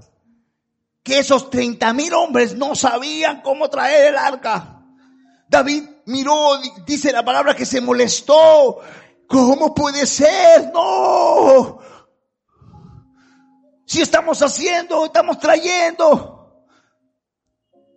[1.03, 4.81] que esos 30 mil hombres no sabían cómo traer el arca.
[5.47, 8.81] David miró, dice la palabra que se molestó.
[9.27, 10.71] ¿Cómo puede ser?
[10.73, 11.79] No.
[13.85, 16.65] Si estamos haciendo, estamos trayendo.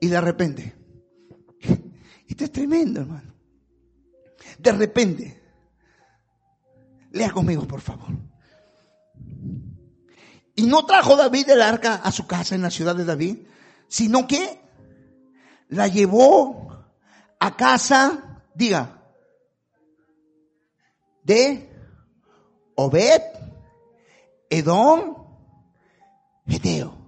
[0.01, 0.81] Y de repente
[2.31, 3.35] esto es tremendo, hermano.
[4.59, 5.43] De repente,
[7.11, 8.09] lea conmigo, por favor.
[10.55, 13.39] Y no trajo David el arca a su casa en la ciudad de David,
[13.89, 14.61] sino que
[15.69, 16.87] la llevó
[17.41, 19.00] a casa, diga,
[21.23, 21.71] de
[22.77, 23.23] Obed,
[24.49, 25.17] Edom,
[26.47, 27.01] Geteo.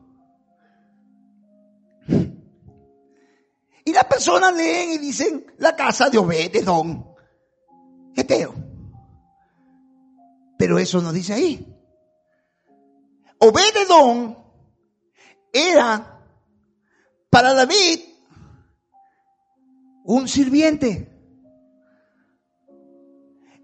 [3.85, 7.07] Y las personas leen y dicen la casa de Obededón,
[8.15, 8.55] Geteo.
[10.57, 11.67] Pero eso no dice ahí.
[13.39, 14.39] Obededón
[15.53, 16.21] era
[17.29, 18.01] para David
[20.05, 21.12] un sirviente.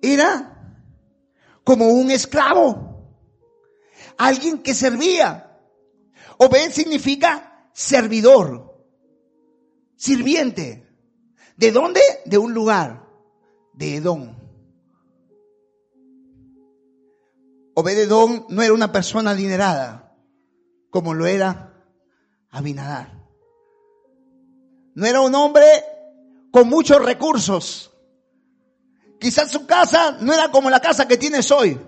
[0.02, 0.82] Era
[1.64, 3.16] como un esclavo.
[4.16, 5.60] Alguien que servía.
[6.38, 8.68] Obed significa servidor
[9.96, 10.86] sirviente.
[11.56, 12.00] ¿De dónde?
[12.24, 13.04] De un lugar,
[13.74, 14.36] de Edom.
[17.74, 20.16] Obededón no era una persona adinerada,
[20.90, 21.68] como lo era
[22.50, 23.12] Abinadar.
[24.94, 25.64] No era un hombre
[26.50, 27.92] con muchos recursos.
[29.20, 31.78] Quizás su casa no era como la casa que tienes hoy.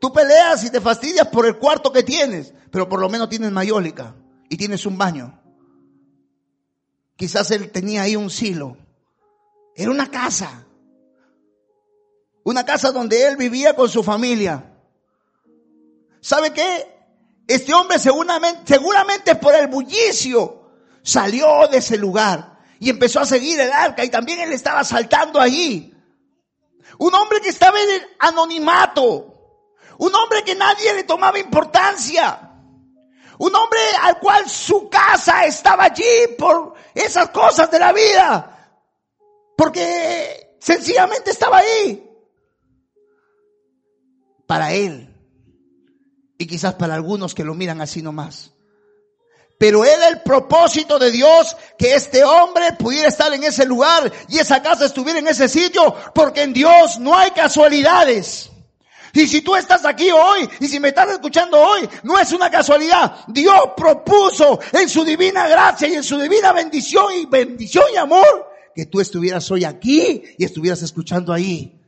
[0.00, 3.50] Tú peleas y te fastidias por el cuarto que tienes, pero por lo menos tienes
[3.50, 4.14] mayólica
[4.48, 5.42] y tienes un baño.
[7.16, 8.76] Quizás él tenía ahí un silo.
[9.74, 10.64] Era una casa.
[12.44, 14.72] Una casa donde él vivía con su familia.
[16.20, 16.96] ¿Sabe qué?
[17.48, 20.70] Este hombre seguramente, seguramente por el bullicio
[21.02, 25.40] salió de ese lugar y empezó a seguir el arca y también él estaba saltando
[25.40, 25.94] allí.
[26.98, 29.34] Un hombre que estaba en el anonimato.
[29.98, 32.52] Un hombre que nadie le tomaba importancia.
[33.38, 36.04] Un hombre al cual su casa estaba allí
[36.36, 38.74] por esas cosas de la vida.
[39.56, 42.04] Porque sencillamente estaba ahí.
[44.46, 45.14] Para él.
[46.38, 48.52] Y quizás para algunos que lo miran así nomás.
[49.58, 54.38] Pero era el propósito de Dios que este hombre pudiera estar en ese lugar y
[54.38, 58.50] esa casa estuviera en ese sitio, porque en Dios no hay casualidades.
[59.12, 62.50] Y si tú estás aquí hoy y si me estás escuchando hoy, no es una
[62.50, 63.24] casualidad.
[63.26, 68.48] Dios propuso en su divina gracia y en su divina bendición y bendición y amor
[68.76, 71.80] que tú estuvieras hoy aquí y estuvieras escuchando ahí.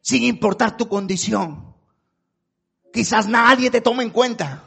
[0.00, 1.74] Sin importar tu condición.
[2.90, 4.65] Quizás nadie te tome en cuenta.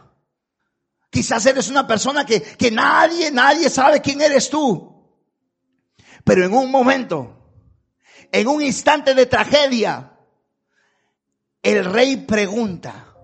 [1.09, 4.89] Quizás eres una persona que, que nadie, nadie sabe quién eres tú.
[6.23, 7.51] Pero en un momento,
[8.31, 10.13] en un instante de tragedia,
[11.63, 13.15] el rey pregunta,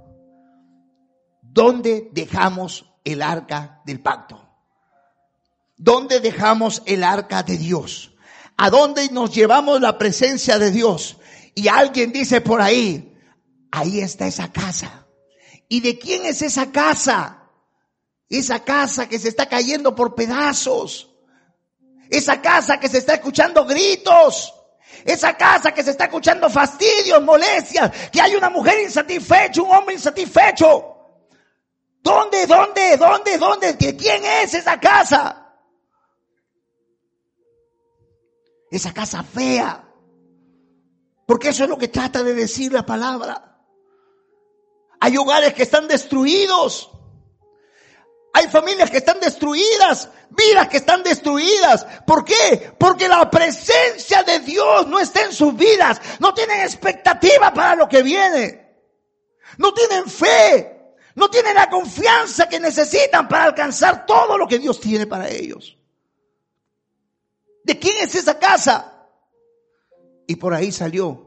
[1.41, 4.41] ¿dónde dejamos el arca del pacto?
[5.77, 8.13] ¿Dónde dejamos el arca de Dios?
[8.57, 11.17] ¿A dónde nos llevamos la presencia de Dios?
[11.53, 13.13] Y alguien dice por ahí,
[13.71, 15.05] ahí está esa casa.
[15.67, 17.44] ¿Y de quién es esa casa?
[18.29, 21.11] Esa casa que se está cayendo por pedazos.
[22.09, 24.53] Esa casa que se está escuchando gritos.
[25.03, 29.95] Esa casa que se está escuchando fastidios, molestias, que hay una mujer insatisfecha, un hombre
[29.95, 30.95] insatisfecho.
[32.01, 33.73] ¿Dónde, dónde, dónde, dónde?
[33.73, 35.53] ¿De quién es esa casa?
[38.71, 39.83] Esa casa fea.
[41.25, 43.59] Porque eso es lo que trata de decir la palabra.
[44.99, 46.91] Hay hogares que están destruidos.
[48.35, 51.87] Hay familias que están destruidas, vidas que están destruidas.
[52.05, 52.73] ¿Por qué?
[52.77, 56.01] Porque la presencia de Dios no está en sus vidas.
[56.19, 58.75] No tienen expectativa para lo que viene.
[59.57, 60.97] No tienen fe.
[61.15, 65.77] No tienen la confianza que necesitan para alcanzar todo lo que Dios tiene para ellos.
[67.63, 69.07] ¿De quién es esa casa?
[70.27, 71.25] Y por ahí salió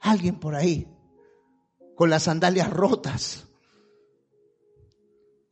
[0.00, 0.86] alguien por ahí
[1.94, 3.46] con las sandalias rotas,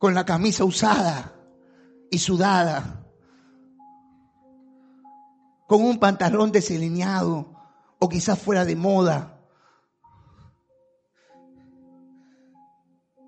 [0.03, 1.33] con la camisa usada
[2.11, 3.05] y sudada,
[5.65, 7.47] con un pantalón desalineado
[7.99, 9.39] o quizás fuera de moda.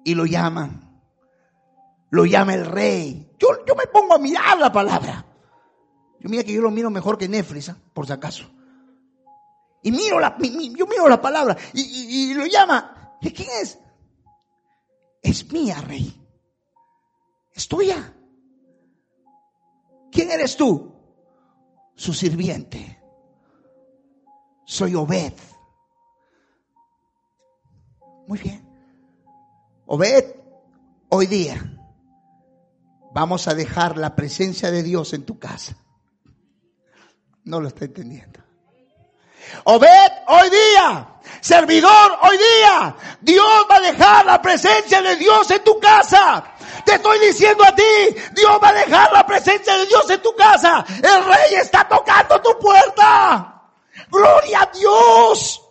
[0.04, 1.00] Y lo llaman,
[2.10, 3.32] lo llama el rey.
[3.40, 5.26] Yo, yo me pongo a mirar la palabra.
[6.20, 7.78] Yo mira que yo lo miro mejor que Netflix, ¿ah?
[7.94, 8.52] por si acaso.
[9.82, 13.18] Y miro la, yo miro la palabra y, lo llama.
[13.22, 13.80] ¿Y quién es?
[15.24, 16.25] Es mía, rey.
[17.56, 18.14] Es tuya.
[20.12, 20.94] ¿Quién eres tú?
[21.96, 23.02] Su sirviente.
[24.66, 25.34] Soy Obed.
[28.28, 28.68] Muy bien.
[29.86, 30.36] Obed,
[31.10, 31.72] hoy día
[33.14, 35.78] vamos a dejar la presencia de Dios en tu casa.
[37.46, 38.45] No lo está entendiendo.
[39.66, 41.08] Obed hoy día,
[41.42, 46.44] servidor hoy día, Dios va a dejar la presencia de Dios en tu casa.
[46.86, 47.84] Te estoy diciendo a ti,
[48.34, 50.86] Dios va a dejar la presencia de Dios en tu casa.
[50.88, 53.64] El rey está tocando tu puerta.
[54.12, 55.62] Gloria a Dios.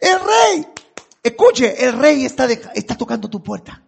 [0.00, 0.66] El rey,
[1.22, 3.82] escuche, el rey está, está tocando tu puerta.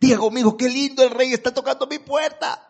[0.00, 2.67] Diga conmigo, qué lindo el rey está tocando mi puerta.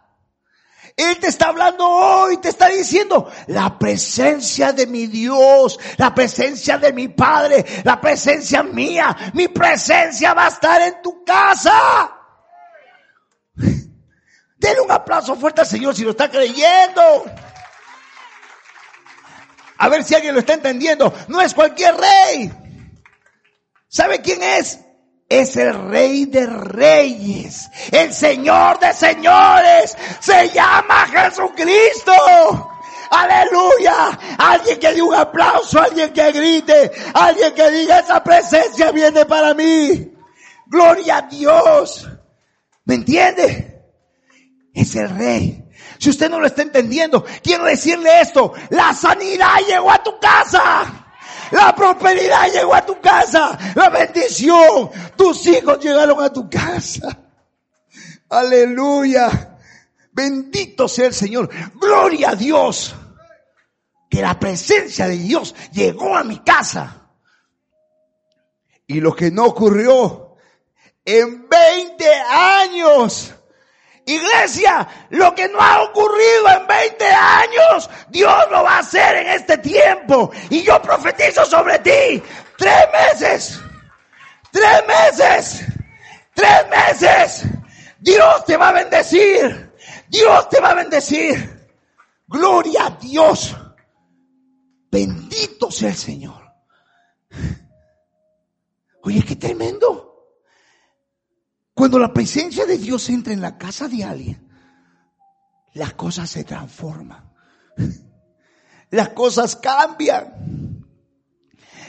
[0.98, 6.76] Él te está hablando hoy, te está diciendo, la presencia de mi Dios, la presencia
[6.76, 12.12] de mi Padre, la presencia mía, mi presencia va a estar en tu casa.
[13.54, 17.26] Denle un aplauso fuerte al Señor si lo está creyendo.
[19.76, 21.14] A ver si alguien lo está entendiendo.
[21.28, 22.52] No es cualquier rey.
[23.86, 24.80] ¿Sabe quién es?
[25.28, 32.12] Es el rey de reyes, el señor de señores, se llama Jesucristo.
[33.10, 34.18] Aleluya.
[34.38, 39.54] Alguien que dé un aplauso, alguien que grite, alguien que diga esa presencia viene para
[39.54, 40.12] mí.
[40.66, 42.08] Gloria a Dios.
[42.84, 43.82] ¿Me entiende?
[44.74, 45.64] Es el rey.
[45.98, 48.52] Si usted no lo está entendiendo, quiero decirle esto.
[48.70, 51.07] La sanidad llegó a tu casa.
[51.50, 53.58] La prosperidad llegó a tu casa.
[53.74, 54.90] La bendición.
[55.16, 57.16] Tus hijos llegaron a tu casa.
[58.28, 59.58] Aleluya.
[60.12, 61.50] Bendito sea el Señor.
[61.74, 62.94] Gloria a Dios.
[64.10, 67.08] Que la presencia de Dios llegó a mi casa.
[68.86, 70.36] Y lo que no ocurrió
[71.04, 73.34] en 20 años
[74.08, 79.26] Iglesia, lo que no ha ocurrido en 20 años, Dios lo va a hacer en
[79.28, 80.30] este tiempo.
[80.48, 82.22] Y yo profetizo sobre ti.
[82.56, 83.60] Tres meses.
[84.50, 85.64] Tres meses.
[86.32, 87.44] Tres meses.
[87.98, 89.74] Dios te va a bendecir.
[90.08, 91.68] Dios te va a bendecir.
[92.26, 93.54] Gloria a Dios.
[94.90, 96.50] Bendito sea el Señor.
[99.02, 100.07] Oye, qué tremendo.
[101.78, 104.50] Cuando la presencia de Dios entra en la casa de alguien,
[105.74, 107.32] las cosas se transforman.
[108.90, 110.84] Las cosas cambian.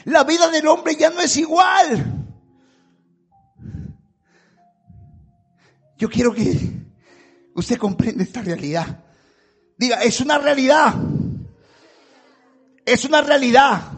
[0.04, 2.28] La vida del hombre ya no es igual.
[5.98, 6.84] Yo quiero que
[7.56, 9.02] usted comprenda esta realidad.
[9.76, 10.94] Diga, es una realidad.
[12.84, 13.90] Es una realidad.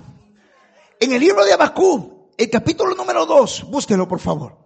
[0.99, 4.62] En el libro de Abacú, el capítulo número 2, búsquelo por favor.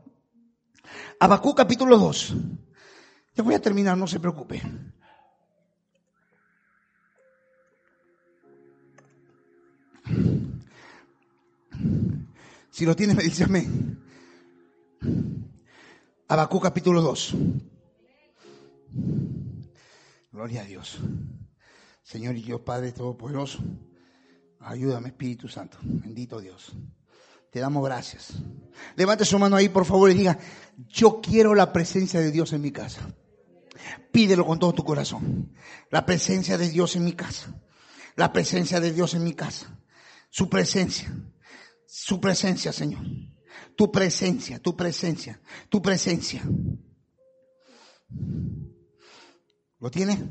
[1.18, 2.34] Abacú capítulo 2.
[3.34, 4.62] Ya voy a terminar, no se preocupe.
[12.70, 14.02] Si lo tiene, me dice amén.
[16.28, 17.34] Abacú capítulo 2.
[20.32, 20.98] Gloria a Dios.
[22.02, 23.58] Señor y Dios Padre Todopoderoso,
[24.60, 25.78] ayúdame Espíritu Santo.
[25.82, 26.76] Bendito Dios.
[27.56, 28.34] Te damos gracias.
[28.96, 30.38] Levante su mano ahí, por favor, y diga,
[30.90, 33.00] yo quiero la presencia de Dios en mi casa.
[34.12, 35.54] Pídelo con todo tu corazón.
[35.90, 37.58] La presencia de Dios en mi casa.
[38.14, 39.74] La presencia de Dios en mi casa.
[40.28, 41.10] Su presencia.
[41.86, 43.00] Su presencia, Señor.
[43.74, 46.42] Tu presencia, tu presencia, tu presencia.
[49.80, 50.28] ¿Lo tiene?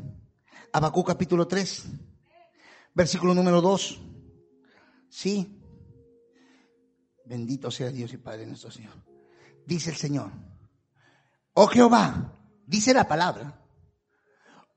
[0.74, 1.86] Abacú capítulo 3,
[2.94, 4.00] versículo número 2.
[5.10, 5.55] Sí.
[7.26, 8.94] Bendito sea Dios y Padre nuestro Señor.
[9.66, 10.32] Dice el Señor,
[11.54, 12.34] oh Jehová,
[12.68, 13.60] dice la palabra,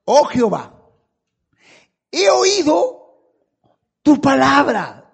[0.05, 0.73] oh Jehová,
[2.11, 2.99] he oído
[4.03, 5.13] tu palabra.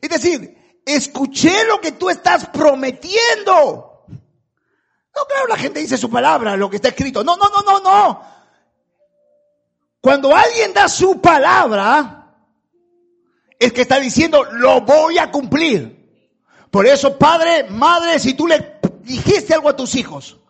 [0.00, 4.06] Es decir, escuché lo que tú estás prometiendo.
[4.08, 7.24] No, claro, la gente dice su palabra, lo que está escrito.
[7.24, 8.22] No, no, no, no, no.
[10.00, 12.36] Cuando alguien da su palabra,
[13.58, 16.01] es que está diciendo, lo voy a cumplir.
[16.72, 20.40] Por eso, padre, madre, si tú le dijiste algo a tus hijos,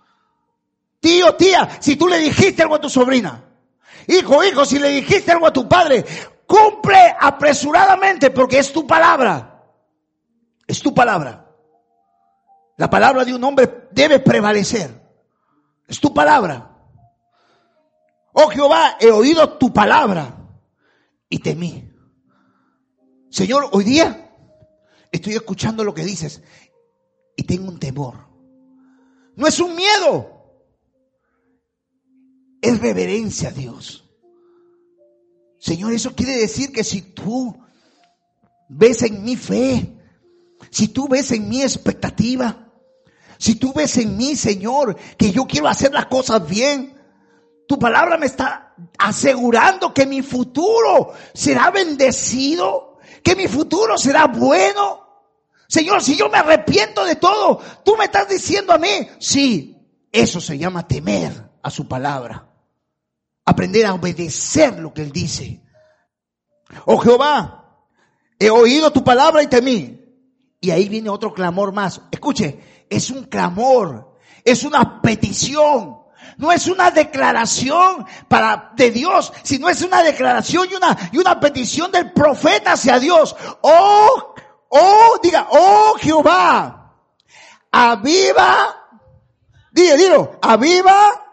[1.01, 3.45] tío, tía, si tú le dijiste algo a tu sobrina,
[4.07, 6.05] hijo, hijo, si le dijiste algo a tu padre,
[6.47, 9.65] cumple apresuradamente porque es tu palabra.
[10.65, 11.45] Es tu palabra.
[12.77, 15.03] La palabra de un hombre debe prevalecer.
[15.89, 16.71] Es tu palabra.
[18.33, 20.37] Oh Jehová, he oído tu palabra
[21.29, 21.91] y temí.
[23.29, 24.22] Señor, hoy día
[25.13, 26.43] estoy escuchando lo que dices
[27.37, 28.27] y tengo un temor.
[29.37, 30.43] No es un miedo,
[32.61, 34.09] es reverencia a Dios.
[35.59, 37.57] Señor, eso quiere decir que si tú
[38.69, 39.97] ves en mi fe,
[40.71, 42.73] si tú ves en mi expectativa,
[43.39, 46.97] si tú ves en mí, Señor, que yo quiero hacer las cosas bien,
[47.67, 52.92] tu palabra me está asegurando que mi futuro será bendecido,
[53.23, 55.01] que mi futuro será bueno.
[55.69, 59.77] Señor, si yo me arrepiento de todo, tú me estás diciendo a mí, sí,
[60.11, 62.49] eso se llama temer a su palabra.
[63.45, 65.63] Aprender a obedecer lo que Él dice.
[66.85, 67.87] Oh Jehová,
[68.39, 69.99] he oído tu palabra y temí.
[70.61, 72.03] Y ahí viene otro clamor más.
[72.11, 76.02] Escuche, es un clamor, es una petición.
[76.37, 81.39] No es una declaración para de Dios, sino es una declaración y una, y una
[81.39, 83.37] petición del profeta hacia Dios.
[83.61, 84.35] Oh,
[84.69, 86.95] oh, diga, oh Jehová,
[87.71, 88.77] aviva,
[89.71, 91.25] diga, dilo, aviva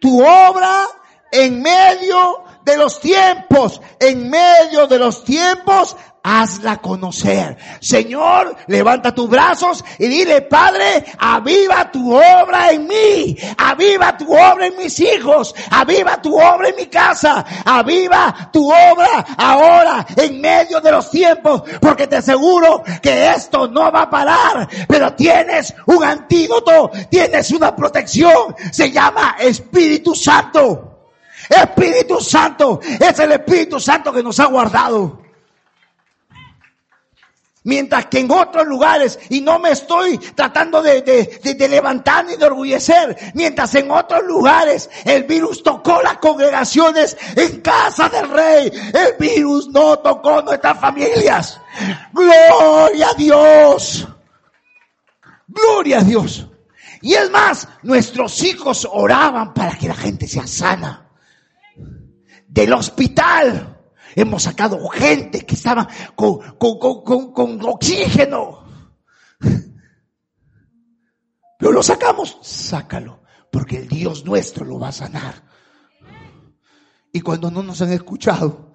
[0.00, 0.86] tu obra
[1.30, 7.56] en medio de los tiempos, en medio de los tiempos, hazla conocer.
[7.80, 14.66] Señor, levanta tus brazos y dile, Padre, aviva tu obra en mí, aviva tu obra
[14.66, 20.80] en mis hijos, aviva tu obra en mi casa, aviva tu obra ahora en medio
[20.80, 26.04] de los tiempos, porque te aseguro que esto no va a parar, pero tienes un
[26.04, 30.91] antídoto, tienes una protección, se llama Espíritu Santo.
[31.48, 35.22] Espíritu Santo es el Espíritu Santo que nos ha guardado.
[37.64, 42.44] Mientras que en otros lugares, y no me estoy tratando de, de, levantar ni de
[42.44, 49.14] orgullecer, mientras en otros lugares el virus tocó las congregaciones en casa del rey, el
[49.16, 51.60] virus no tocó nuestras familias.
[52.12, 54.08] Gloria a Dios.
[55.46, 56.48] Gloria a Dios.
[57.00, 61.01] Y es más, nuestros hijos oraban para que la gente sea sana.
[62.52, 63.72] Del hospital
[64.14, 68.64] Hemos sacado gente que estaba con, con, oxígeno.
[71.58, 75.50] Pero lo sacamos, sácalo, porque el Dios nuestro lo va a sanar.
[77.12, 78.74] Y cuando no nos han escuchado,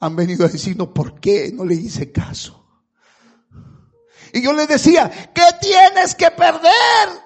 [0.00, 2.58] han venido a decirnos por qué no le hice caso.
[4.32, 7.21] Y yo les decía, ¿qué tienes que perder?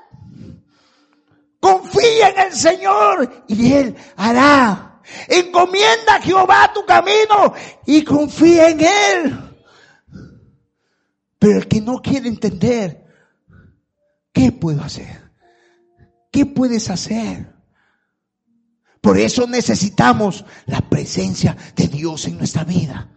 [1.67, 4.87] Confía en el Señor y Él hará
[5.29, 7.55] Encomienda a Jehová tu camino
[7.87, 9.57] y confía en Él.
[11.39, 13.05] Pero el que no quiere entender,
[14.33, 15.31] ¿qué puedo hacer?
[16.33, 17.55] ¿Qué puedes hacer?
[19.01, 23.13] Por eso necesitamos la presencia de Dios en nuestra vida.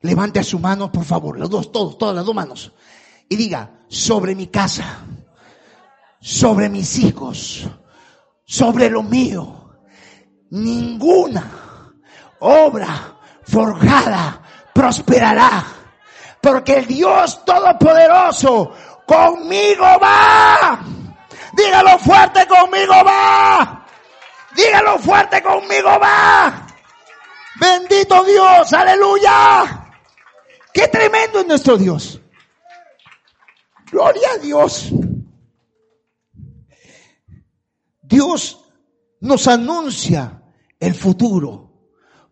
[0.00, 2.72] Levante a su mano, por favor, los dos, todos, todas las dos manos.
[3.28, 5.06] Y diga, sobre mi casa,
[6.20, 7.68] sobre mis hijos,
[8.44, 9.78] sobre lo mío,
[10.50, 11.92] ninguna
[12.40, 14.42] obra forjada
[14.72, 15.64] prosperará.
[16.40, 18.72] Porque el Dios Todopoderoso
[19.06, 20.80] conmigo va.
[21.52, 23.84] Dígalo fuerte, conmigo va.
[24.54, 26.66] Dígalo fuerte, conmigo va.
[27.60, 29.88] Bendito Dios, aleluya.
[30.72, 32.20] Qué tremendo es nuestro Dios.
[33.90, 34.92] Gloria a Dios.
[38.18, 38.64] Dios
[39.20, 40.42] nos anuncia
[40.80, 41.70] el futuro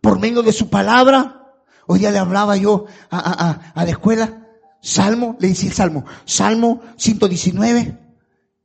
[0.01, 1.55] por medio de su palabra.
[1.87, 4.49] Hoy día le hablaba yo a, la escuela,
[4.83, 7.99] Salmo, le decía el Salmo, Salmo 119,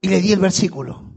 [0.02, 1.14] y le di el versículo.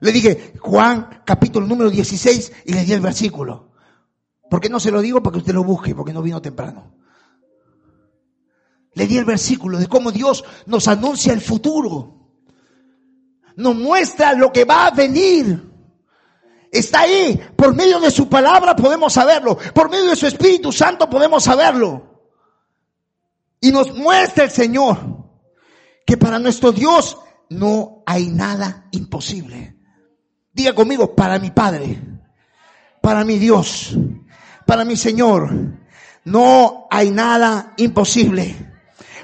[0.00, 3.72] Le dije, Juan, capítulo número 16, y le di el versículo.
[4.50, 5.22] ¿Por qué no se lo digo?
[5.22, 6.92] Porque usted lo busque, porque no vino temprano.
[8.92, 12.16] Le di el versículo de cómo Dios nos anuncia el futuro.
[13.56, 15.62] Nos muestra lo que va a venir.
[16.70, 17.40] Está ahí.
[17.56, 19.56] Por medio de su palabra podemos saberlo.
[19.74, 22.16] Por medio de su Espíritu Santo podemos saberlo.
[23.60, 24.98] Y nos muestra el Señor
[26.06, 27.16] que para nuestro Dios
[27.48, 29.76] no hay nada imposible.
[30.52, 31.98] Diga conmigo, para mi Padre,
[33.00, 33.96] para mi Dios,
[34.66, 35.50] para mi Señor,
[36.24, 38.54] no hay nada imposible.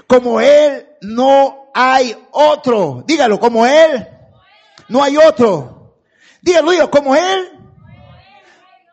[0.07, 3.05] Como Él no hay otro.
[3.07, 4.09] Dígalo, como Él
[4.93, 5.97] no hay otro.
[6.43, 7.49] Dígalo, dígalo, como Él.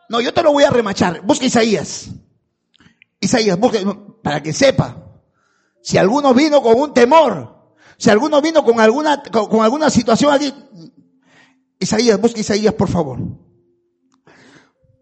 [0.08, 1.22] No, yo te lo voy a remachar.
[1.22, 2.10] Busca Isaías.
[3.20, 3.80] Isaías, busca,
[4.24, 4.96] para que sepa.
[5.84, 10.54] Si alguno vino con un temor, si alguno vino con alguna, con, alguna situación aquí,
[11.80, 13.20] Isaías, busca Isaías, por favor.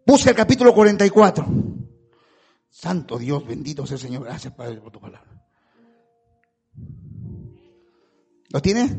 [0.05, 1.45] Busca el capítulo 44.
[2.71, 4.23] Santo Dios, bendito sea el Señor.
[4.23, 5.29] Gracias, Padre, por tu palabra.
[8.49, 8.95] ¿Lo tiene?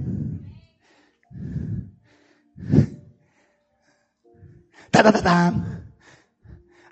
[4.91, 5.55] Ta, ta, ta, ta.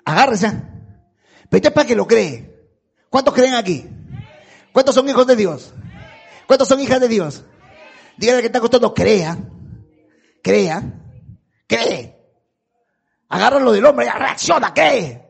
[0.05, 0.51] Agárrese.
[1.49, 2.55] Pero para que lo cree.
[3.09, 3.87] ¿Cuántos creen aquí?
[4.71, 5.73] ¿Cuántos son hijos de Dios?
[6.45, 7.43] ¿Cuántos son hijas de Dios?
[8.17, 9.37] Dígale que está costando, crea.
[10.43, 10.83] Crea.
[11.67, 12.15] Cree.
[13.29, 15.27] Agárralo del hombre, reacciona, cree.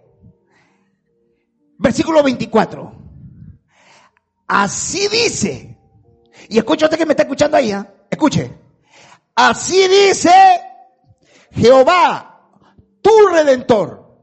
[1.77, 2.93] Versículo 24.
[4.47, 5.77] Así dice.
[6.49, 7.83] Y escucha usted que me está escuchando ahí, ¿eh?
[8.09, 8.66] escuche.
[9.37, 10.31] Así dice
[11.51, 12.41] Jehová,
[13.03, 14.17] tu redentor,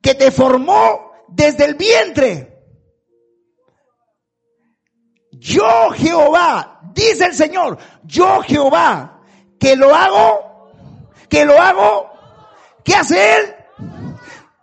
[0.00, 2.64] que te formó desde el vientre.
[5.32, 9.20] Yo Jehová, dice el Señor, yo Jehová,
[9.58, 10.72] que lo hago,
[11.28, 12.10] que lo hago,
[12.82, 13.56] ¿qué hace Él?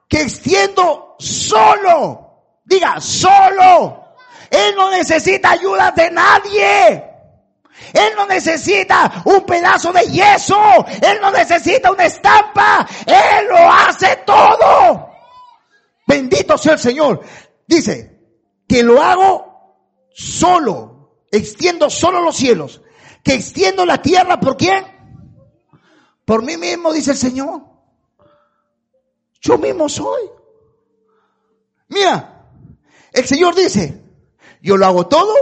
[0.10, 4.16] Que extiendo solo, diga, solo.
[4.50, 7.07] Él no necesita ayuda de nadie.
[7.94, 10.58] Él no necesita un pedazo de yeso.
[11.02, 12.88] Él no necesita una estampa.
[13.06, 15.10] Él lo hace todo.
[16.06, 17.22] Bendito sea el Señor.
[17.66, 18.20] Dice
[18.68, 21.24] que lo hago solo.
[21.32, 22.82] Extiendo solo los cielos.
[23.24, 24.40] Que extiendo la tierra.
[24.40, 24.86] ¿Por quién?
[26.26, 27.62] Por mí mismo, dice el Señor.
[29.42, 30.22] Yo mismo soy.
[31.90, 32.50] Mira,
[33.14, 34.04] el Señor dice,
[34.62, 35.34] yo lo hago todo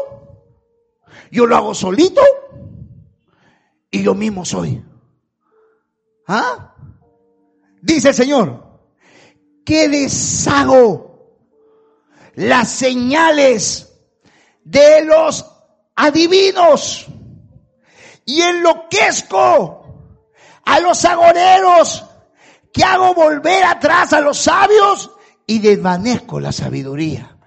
[1.32, 2.22] yo lo hago solito
[3.92, 4.84] y yo mismo soy.
[6.28, 6.76] ¿Ah?
[7.82, 8.66] Dice el Señor,
[9.66, 11.40] que deshago
[12.36, 13.94] las señales
[14.64, 15.46] de los
[15.96, 17.08] adivinos
[18.26, 19.86] y enloquezco
[20.66, 22.06] a los agoreros
[22.74, 25.12] que hago volver atrás a los sabios
[25.48, 27.38] y desvanezco la sabiduría.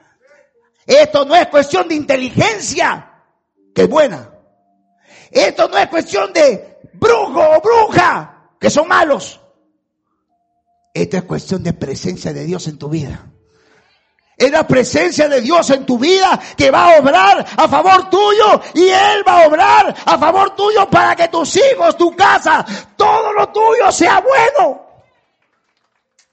[0.86, 3.07] Esto no es cuestión de inteligencia
[3.78, 4.28] que es buena.
[5.30, 9.40] Esto no es cuestión de brujo o bruja, que son malos.
[10.92, 13.30] Esto es cuestión de presencia de Dios en tu vida.
[14.36, 18.60] Es la presencia de Dios en tu vida que va a obrar a favor tuyo
[18.74, 22.66] y Él va a obrar a favor tuyo para que tus hijos, tu casa,
[22.96, 24.88] todo lo tuyo sea bueno.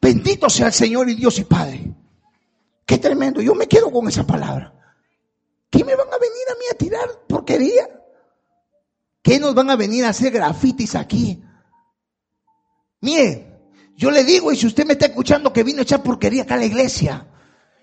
[0.02, 1.94] Bendito sea el Señor y Dios y Padre.
[2.88, 3.40] Qué tremendo.
[3.40, 4.75] Yo me quedo con esa palabra.
[5.76, 7.90] ¿Qué me van a venir a mí a tirar porquería?
[9.22, 11.44] ¿Qué nos van a venir a hacer grafitis aquí?
[13.02, 13.60] Mire,
[13.98, 16.54] yo le digo, y si usted me está escuchando que vino a echar porquería acá
[16.54, 17.28] a la iglesia,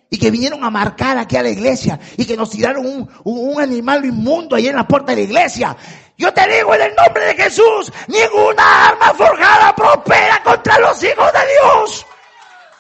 [0.08, 3.60] y que vinieron a marcar aquí a la iglesia, y que nos tiraron un, un,
[3.60, 5.76] animal inmundo ahí en la puerta de la iglesia,
[6.16, 11.30] yo te digo en el nombre de Jesús, ninguna arma forjada prospera contra los hijos
[11.30, 12.06] de Dios.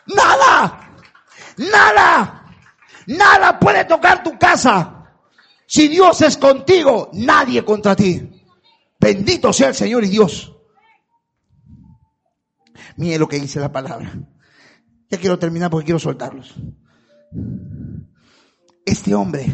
[0.06, 0.80] Nada,
[1.58, 2.46] nada,
[3.06, 5.00] nada puede tocar tu casa.
[5.72, 8.30] Si Dios es contigo, nadie contra ti.
[9.00, 10.54] Bendito sea el Señor y Dios.
[12.98, 14.12] Mire lo que dice la palabra.
[15.08, 16.54] Ya quiero terminar porque quiero soltarlos.
[18.84, 19.46] Este hombre,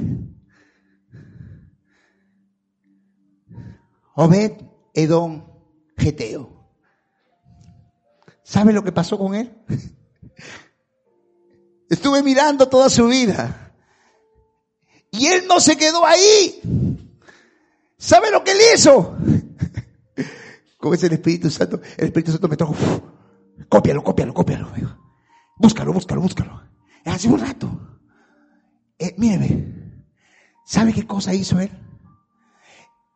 [4.16, 4.54] Obed
[4.94, 5.46] Edom
[5.96, 6.68] Geteo,
[8.42, 9.56] ¿sabe lo que pasó con él?
[11.88, 13.67] Estuve mirando toda su vida.
[15.11, 16.61] Y él no se quedó ahí.
[17.96, 19.16] ¿Sabe lo que él hizo?
[20.78, 22.74] Como es el Espíritu Santo, el Espíritu Santo me trajo,
[23.68, 24.70] cópialo, cópialo, cópialo.
[25.56, 26.62] Búscalo, búscalo, búscalo.
[27.04, 27.98] Hace un rato.
[28.98, 30.04] Eh, míreme,
[30.64, 31.70] ¿sabe qué cosa hizo él?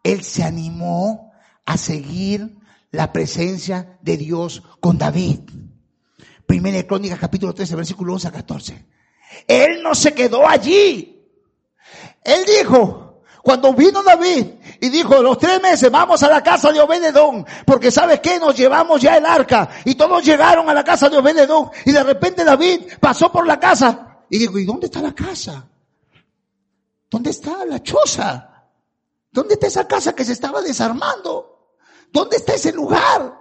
[0.02, 1.32] Él se animó
[1.64, 2.56] a seguir
[2.90, 5.40] la presencia de Dios con David.
[6.46, 8.86] Primera de Crónicas capítulo 13, versículo 11 a 14.
[9.46, 11.21] Él no se quedó allí.
[12.24, 14.46] Él dijo, cuando vino David
[14.80, 18.56] y dijo, los tres meses vamos a la casa de Obededón, porque sabes qué, nos
[18.56, 22.44] llevamos ya el arca y todos llegaron a la casa de Obededón y de repente
[22.44, 25.68] David pasó por la casa y dijo, ¿y dónde está la casa?
[27.10, 28.48] ¿Dónde está la choza?
[29.30, 31.74] ¿Dónde está esa casa que se estaba desarmando?
[32.12, 33.34] ¿Dónde está ese lugar?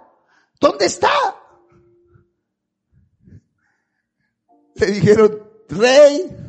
[0.58, 1.10] ¿Dónde está?
[4.74, 6.41] Le dijeron, rey,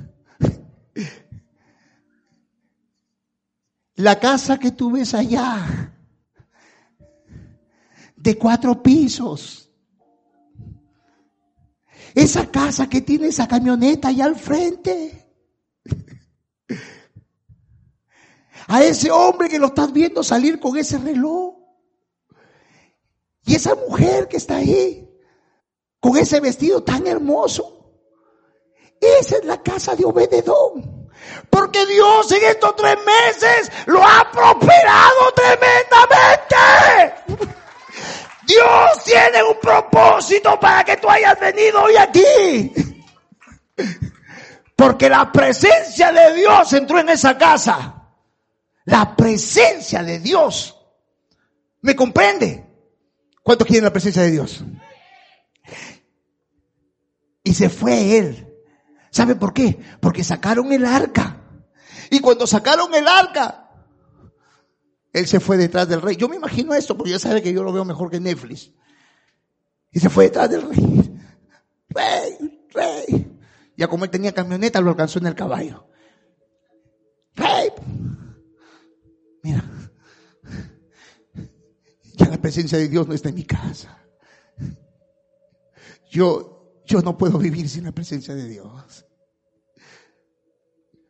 [4.04, 5.96] la casa que tú ves allá,
[8.18, 9.72] de cuatro pisos,
[12.14, 15.26] esa casa que tiene esa camioneta allá al frente,
[18.68, 21.56] a ese hombre que lo estás viendo salir con ese reloj.
[23.46, 25.10] Y esa mujer que está ahí,
[26.02, 28.02] con ese vestido tan hermoso.
[29.00, 31.03] Esa es la casa de Obededón.
[31.50, 36.56] Porque Dios en estos tres meses lo ha prosperado tremendamente.
[38.46, 42.72] Dios tiene un propósito para que tú hayas venido hoy aquí.
[44.76, 48.10] Porque la presencia de Dios entró en esa casa.
[48.86, 50.78] La presencia de Dios.
[51.82, 52.66] ¿Me comprende?
[53.42, 54.64] ¿Cuántos quieren la presencia de Dios?
[57.44, 58.53] Y se fue él.
[59.14, 59.80] ¿Sabe por qué?
[60.00, 61.38] Porque sacaron el arca.
[62.10, 63.70] Y cuando sacaron el arca,
[65.14, 66.16] él se fue detrás del rey.
[66.16, 68.72] Yo me imagino esto, porque ya sabe que yo lo veo mejor que Netflix.
[69.92, 71.16] Y se fue detrás del rey.
[71.90, 73.38] Rey, rey.
[73.78, 75.88] Ya como él tenía camioneta, lo alcanzó en el caballo.
[77.36, 77.70] Rey,
[79.44, 79.64] Mira,
[82.16, 84.00] ya la presencia de Dios no está en mi casa.
[86.10, 86.53] Yo,
[86.86, 89.06] yo no puedo vivir sin la presencia de Dios.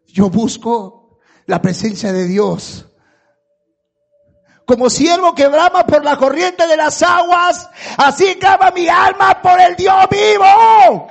[0.08, 2.86] Yo busco la presencia de Dios.
[4.66, 9.60] Como siervo que brama por la corriente de las aguas, así clama mi alma por
[9.60, 11.08] el Dios vivo.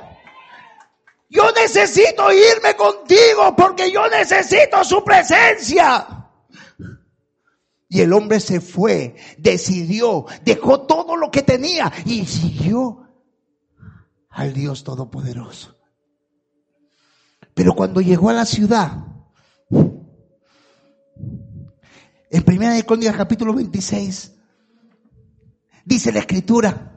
[1.29, 6.07] Yo necesito irme contigo porque yo necesito su presencia.
[7.89, 13.02] Y el hombre se fue, decidió, dejó todo lo que tenía y siguió
[14.33, 15.77] al Dios Todopoderoso.
[17.53, 19.05] Pero cuando llegó a la ciudad,
[22.29, 24.33] en Primera de Crónicas capítulo 26,
[25.85, 26.91] dice la escritura,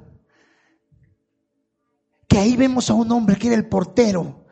[2.26, 4.47] que ahí vemos a un hombre que era el portero.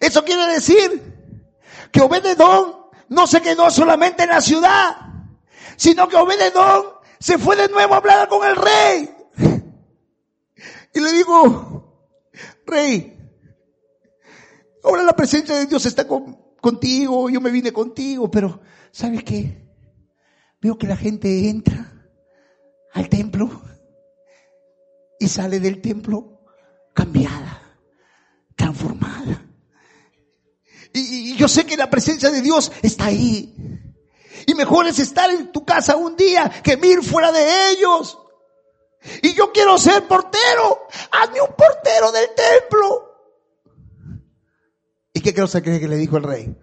[0.00, 1.14] Eso quiere decir
[1.90, 2.74] que Obededón
[3.08, 4.96] no se quedó solamente en la ciudad,
[5.76, 6.84] sino que Obededón
[7.18, 9.23] se fue de nuevo a hablar con el rey.
[10.94, 12.08] Y le digo,
[12.66, 13.18] rey,
[14.84, 18.60] ahora la presencia de Dios está contigo, yo me vine contigo, pero
[18.92, 19.64] ¿sabes qué?
[20.60, 22.08] Veo que la gente entra
[22.92, 23.62] al templo
[25.18, 26.40] y sale del templo
[26.94, 27.76] cambiada,
[28.54, 29.44] transformada.
[30.92, 33.52] Y, yo sé que la presencia de Dios está ahí.
[34.46, 38.18] Y mejor es estar en tu casa un día que ir fuera de ellos.
[39.22, 40.86] Y yo quiero ser portero.
[41.10, 43.14] Hazme un portero del templo.
[45.12, 46.56] ¿Y qué cosa cree que le dijo el rey?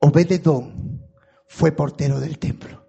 [0.00, 1.06] Obededón
[1.46, 2.86] fue portero del templo.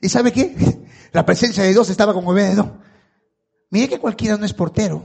[0.00, 0.56] ¿Y sabe qué?
[1.12, 2.82] La presencia de Dios estaba con Obededón.
[3.70, 5.02] Mire que cualquiera no es portero.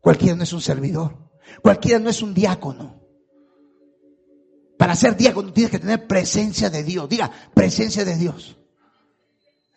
[0.00, 1.16] Cualquiera no es un servidor.
[1.62, 3.00] Cualquiera no es un diácono.
[4.78, 7.08] Para ser diácono tienes que tener presencia de Dios.
[7.08, 8.58] Diga, presencia de Dios.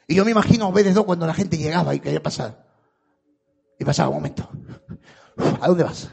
[0.07, 2.65] Y yo me imagino a dos cuando la gente llegaba y quería pasar.
[3.77, 4.49] Y pasaba un momento.
[5.61, 6.09] ¿A dónde vas?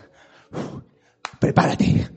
[1.38, 2.10] Prepárate.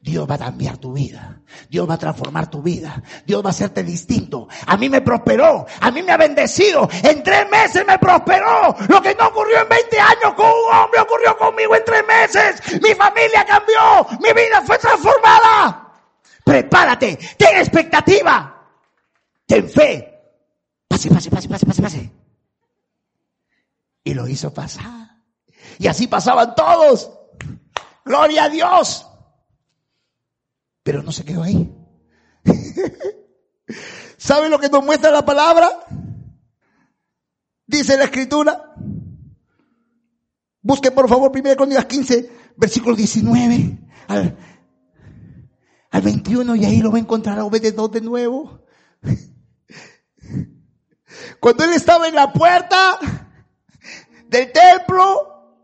[0.00, 1.40] Dios va a cambiar tu vida.
[1.70, 3.02] Dios va a transformar tu vida.
[3.24, 4.46] Dios va a hacerte distinto.
[4.66, 5.64] A mí me prosperó.
[5.80, 6.86] A mí me ha bendecido.
[7.02, 8.76] En tres meses me prosperó.
[8.86, 12.82] Lo que no ocurrió en 20 años con un hombre ocurrió conmigo en tres meses.
[12.82, 14.06] Mi familia cambió.
[14.20, 15.84] Mi vida fue transformada.
[16.44, 18.68] Prepárate, ten expectativa,
[19.46, 20.13] ten fe.
[20.94, 22.12] Pase, pase, pase, pase, pase, pase.
[24.04, 25.24] Y lo hizo pasar.
[25.76, 27.10] Y así pasaban todos.
[28.04, 29.04] Gloria a Dios.
[30.84, 31.68] Pero no se quedó ahí.
[34.16, 35.68] ¿Sabe lo que nos muestra la palabra?
[37.66, 38.72] Dice la escritura.
[40.62, 44.38] Busquen por favor 1 Crónicas 15, versículo 19 al
[45.90, 48.64] al 21 y ahí lo va a encontrar a dos de nuevo.
[51.40, 52.98] Cuando él estaba en la puerta
[54.28, 55.56] del templo,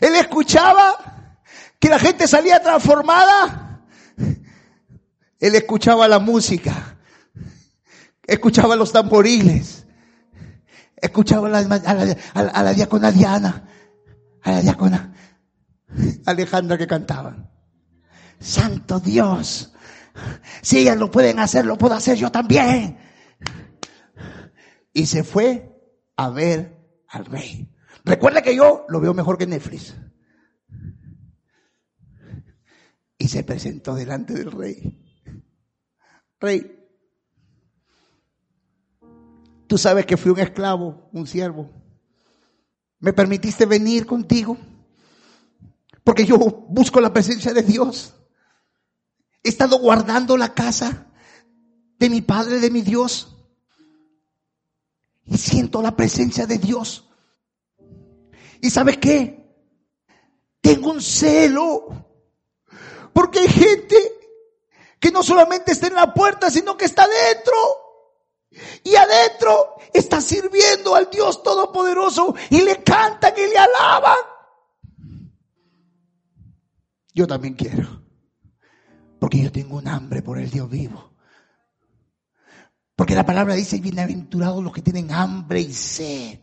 [0.00, 0.96] él escuchaba
[1.78, 3.82] que la gente salía transformada.
[5.38, 6.96] Él escuchaba la música,
[8.22, 9.86] escuchaba los tamboriles,
[10.96, 13.68] escuchaba a la, a la diácona Diana,
[14.42, 15.14] a la diácona
[16.26, 17.50] Alejandra que cantaban.
[18.40, 19.72] Santo Dios.
[20.62, 22.98] Si ellas lo pueden hacer, lo puedo hacer yo también.
[24.94, 25.76] Y se fue
[26.16, 27.70] a ver al rey.
[28.04, 29.94] Recuerda que yo lo veo mejor que Netflix.
[33.18, 35.00] Y se presentó delante del rey.
[36.40, 36.88] Rey,
[39.66, 41.70] tú sabes que fui un esclavo, un siervo.
[43.00, 44.56] ¿Me permitiste venir contigo?
[46.04, 48.14] Porque yo busco la presencia de Dios.
[49.42, 51.08] He estado guardando la casa
[51.98, 53.33] de mi Padre, de mi Dios.
[55.26, 57.08] Y siento la presencia de Dios.
[58.60, 59.44] ¿Y sabes qué?
[60.60, 61.88] Tengo un celo.
[63.12, 63.96] Porque hay gente
[64.98, 67.54] que no solamente está en la puerta, sino que está dentro.
[68.82, 74.16] Y adentro está sirviendo al Dios Todopoderoso y le cantan y le alaban.
[77.14, 78.02] Yo también quiero.
[79.20, 81.13] Porque yo tengo un hambre por el Dios vivo.
[82.96, 86.40] Porque la palabra dice, bienaventurados los que tienen hambre y sed.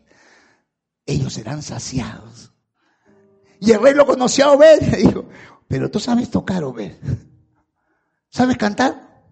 [1.05, 2.53] Ellos serán saciados.
[3.59, 5.29] Y el rey lo conoció a Obed y dijo,
[5.67, 6.97] pero tú sabes tocar, Obed.
[8.29, 9.25] ¿Sabes cantar?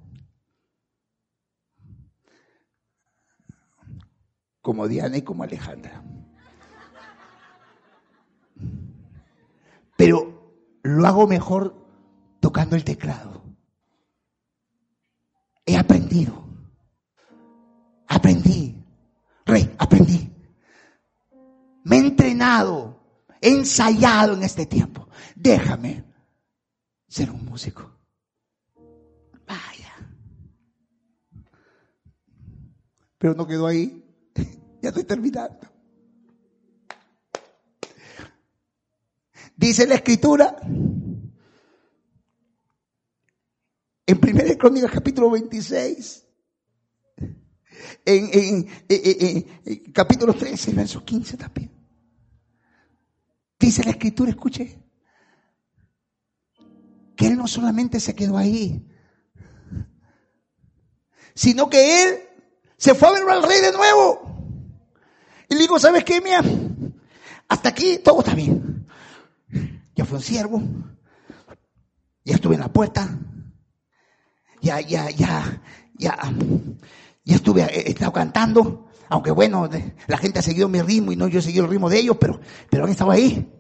[4.62, 6.04] Como Diana y como Alejandra.
[9.98, 10.54] Pero
[10.84, 11.86] lo hago mejor
[12.40, 13.44] tocando el teclado.
[15.66, 16.49] He aprendido.
[18.10, 18.76] Aprendí.
[19.45, 20.30] Rey, aprendí.
[21.84, 22.99] Me he entrenado,
[23.41, 25.07] he ensayado en este tiempo.
[25.36, 26.03] Déjame
[27.07, 27.89] ser un músico.
[29.47, 29.95] Vaya.
[33.18, 34.03] Pero no quedó ahí.
[34.82, 35.68] ya estoy terminando.
[39.55, 40.55] Dice la escritura
[44.10, 46.26] En 1 Crónicas capítulo 26.
[48.06, 48.68] En,
[49.94, 51.72] capítulo 13, verso 15 también.
[53.60, 54.80] Dice la escritura, escuche,
[57.16, 58.88] que él no solamente se quedó ahí,
[61.36, 62.20] sino que él
[62.78, 64.30] se fue a ver al rey de nuevo.
[65.50, 66.42] Y le digo, ¿sabes qué, mía?
[67.50, 68.88] Hasta aquí todo está bien.
[69.96, 70.62] Ya fue un siervo,
[72.24, 73.10] ya estuve en la puerta,
[74.62, 75.62] ya, ya, ya,
[75.98, 76.18] ya,
[77.24, 79.70] ya estuve, he estado cantando, aunque bueno,
[80.08, 82.18] la gente ha seguido mi ritmo y no yo he seguido el ritmo de ellos,
[82.20, 82.40] pero,
[82.70, 83.52] pero han estado ahí.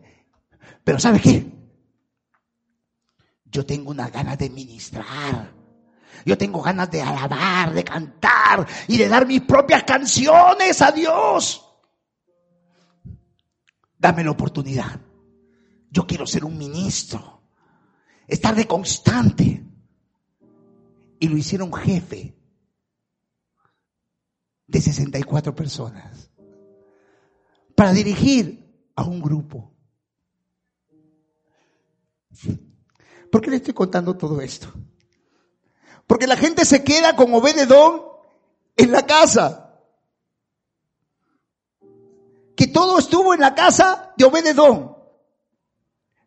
[0.83, 1.51] Pero ¿sabes qué?
[3.45, 5.53] Yo tengo unas ganas de ministrar.
[6.25, 11.65] Yo tengo ganas de alabar, de cantar y de dar mis propias canciones a Dios.
[13.97, 14.99] Dame la oportunidad.
[15.89, 17.43] Yo quiero ser un ministro.
[18.27, 19.63] Estar de constante
[21.19, 22.38] y lo hicieron jefe
[24.69, 26.29] de 64 personas
[27.75, 29.73] para dirigir a un grupo.
[33.31, 34.71] ¿Por qué le estoy contando todo esto?
[36.05, 38.01] Porque la gente se queda con Obededón
[38.75, 39.81] en la casa.
[42.55, 44.95] Que todo estuvo en la casa de Obededón.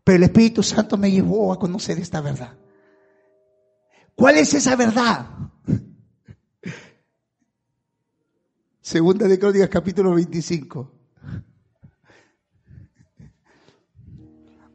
[0.05, 2.57] Pero el Espíritu Santo me llevó a conocer esta verdad.
[4.17, 5.27] ¿Cuál es esa verdad?
[8.83, 10.91] Segunda de Crónicas, capítulo 25.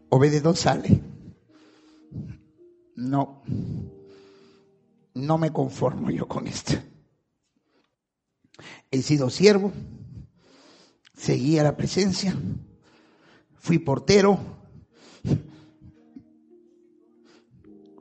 [0.07, 1.01] Obededón sale.
[2.95, 3.43] No,
[5.13, 6.71] no me conformo yo con esto.
[8.89, 9.73] He sido siervo,
[11.13, 12.33] seguí a la presencia,
[13.55, 14.39] fui portero,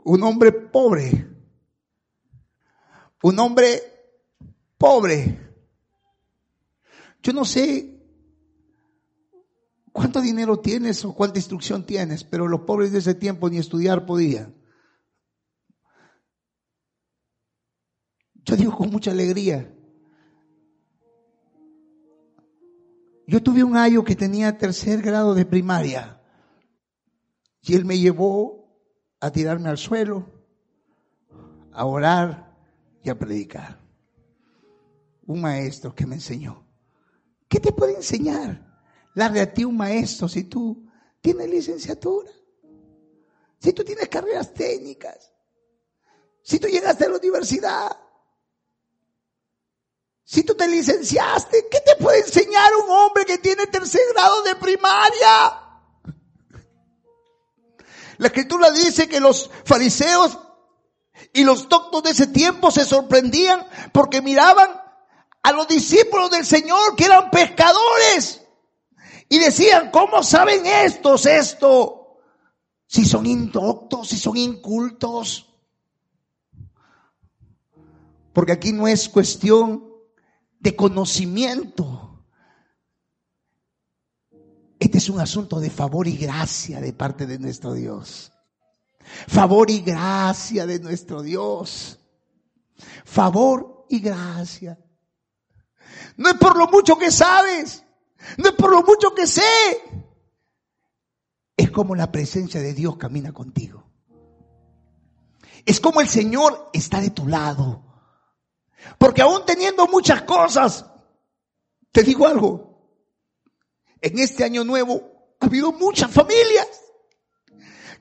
[0.05, 1.27] un hombre pobre,
[3.25, 3.83] un hombre
[4.79, 5.45] pobre.
[7.27, 8.01] Yo no sé
[9.91, 14.07] cuánto dinero tienes o cuánta instrucción tienes, pero los pobres de ese tiempo ni estudiar
[14.07, 14.55] podían.
[18.45, 19.74] Yo digo con mucha alegría.
[23.27, 26.22] Yo tuve un ayo que tenía tercer grado de primaria
[27.61, 28.79] y él me llevó
[29.18, 30.31] a tirarme al suelo,
[31.72, 32.57] a orar
[33.03, 33.81] y a predicar.
[35.27, 36.66] Un maestro que me enseñó.
[37.49, 38.64] ¿Qué te puede enseñar?
[39.14, 40.86] Darle a ti un maestro si tú
[41.20, 42.30] tienes licenciatura,
[43.59, 45.32] si tú tienes carreras técnicas,
[46.42, 47.97] si tú llegaste a la universidad,
[50.24, 54.57] si tú te licenciaste, ¿qué te puede enseñar un hombre que tiene tercer grado de
[54.57, 55.62] primaria?
[58.18, 60.38] La escritura dice que los fariseos
[61.32, 64.86] y los doctos de ese tiempo se sorprendían porque miraban
[65.47, 68.42] a los discípulos del Señor que eran pescadores
[69.28, 72.18] y decían, ¿cómo saben estos esto?
[72.88, 75.55] Si son indoctos, si son incultos.
[78.32, 79.88] Porque aquí no es cuestión
[80.59, 82.24] de conocimiento.
[84.80, 88.32] Este es un asunto de favor y gracia de parte de nuestro Dios.
[89.28, 92.01] Favor y gracia de nuestro Dios.
[93.05, 94.76] Favor y gracia.
[96.17, 97.85] No es por lo mucho que sabes.
[98.39, 99.43] No es por lo mucho que sé.
[101.57, 103.85] Es como la presencia de Dios camina contigo.
[105.64, 107.83] Es como el Señor está de tu lado.
[108.99, 110.87] Porque aún teniendo muchas cosas,
[111.93, 112.67] te digo algo,
[114.01, 116.69] en este año nuevo ha habido muchas familias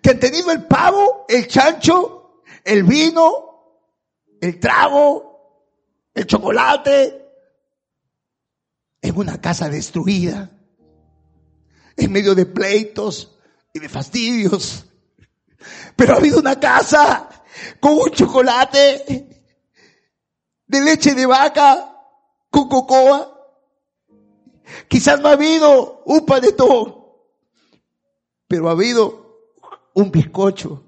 [0.02, 3.82] que han tenido el pavo, el chancho, el vino,
[4.40, 5.72] el trago,
[6.14, 7.25] el chocolate,
[9.06, 10.52] en una casa destruida,
[11.96, 13.38] en medio de pleitos
[13.74, 14.86] y de fastidios.
[15.96, 17.30] Pero ha habido una casa
[17.80, 19.46] con un chocolate
[20.68, 21.92] de leche de vaca
[22.50, 23.32] con cocoa.
[24.88, 26.96] Quizás no ha habido un panetón,
[28.48, 29.54] pero ha habido
[29.94, 30.84] un bizcocho.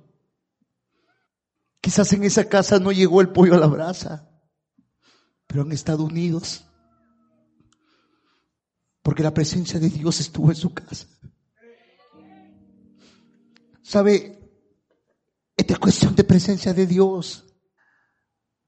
[1.80, 4.30] Quizás en esa casa no llegó el pollo a la brasa,
[5.46, 6.67] pero han estado unidos.
[9.08, 11.08] Porque la presencia de Dios estuvo en su casa.
[13.82, 14.38] ¿Sabe?
[15.56, 17.46] Esta es cuestión de presencia de Dios.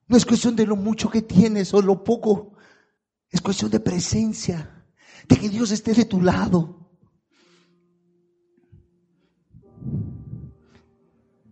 [0.08, 2.54] No es cuestión de lo mucho que tienes o lo poco.
[3.30, 4.88] Es cuestión de presencia.
[5.28, 6.90] De que Dios esté de tu lado.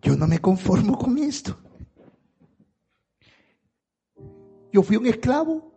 [0.01, 1.59] Yo no me conformo con esto.
[4.71, 5.76] Yo fui un esclavo.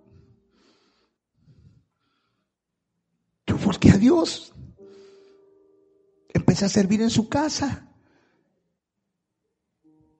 [3.70, 4.52] Busqué a Dios.
[6.34, 7.88] Empecé a servir en su casa.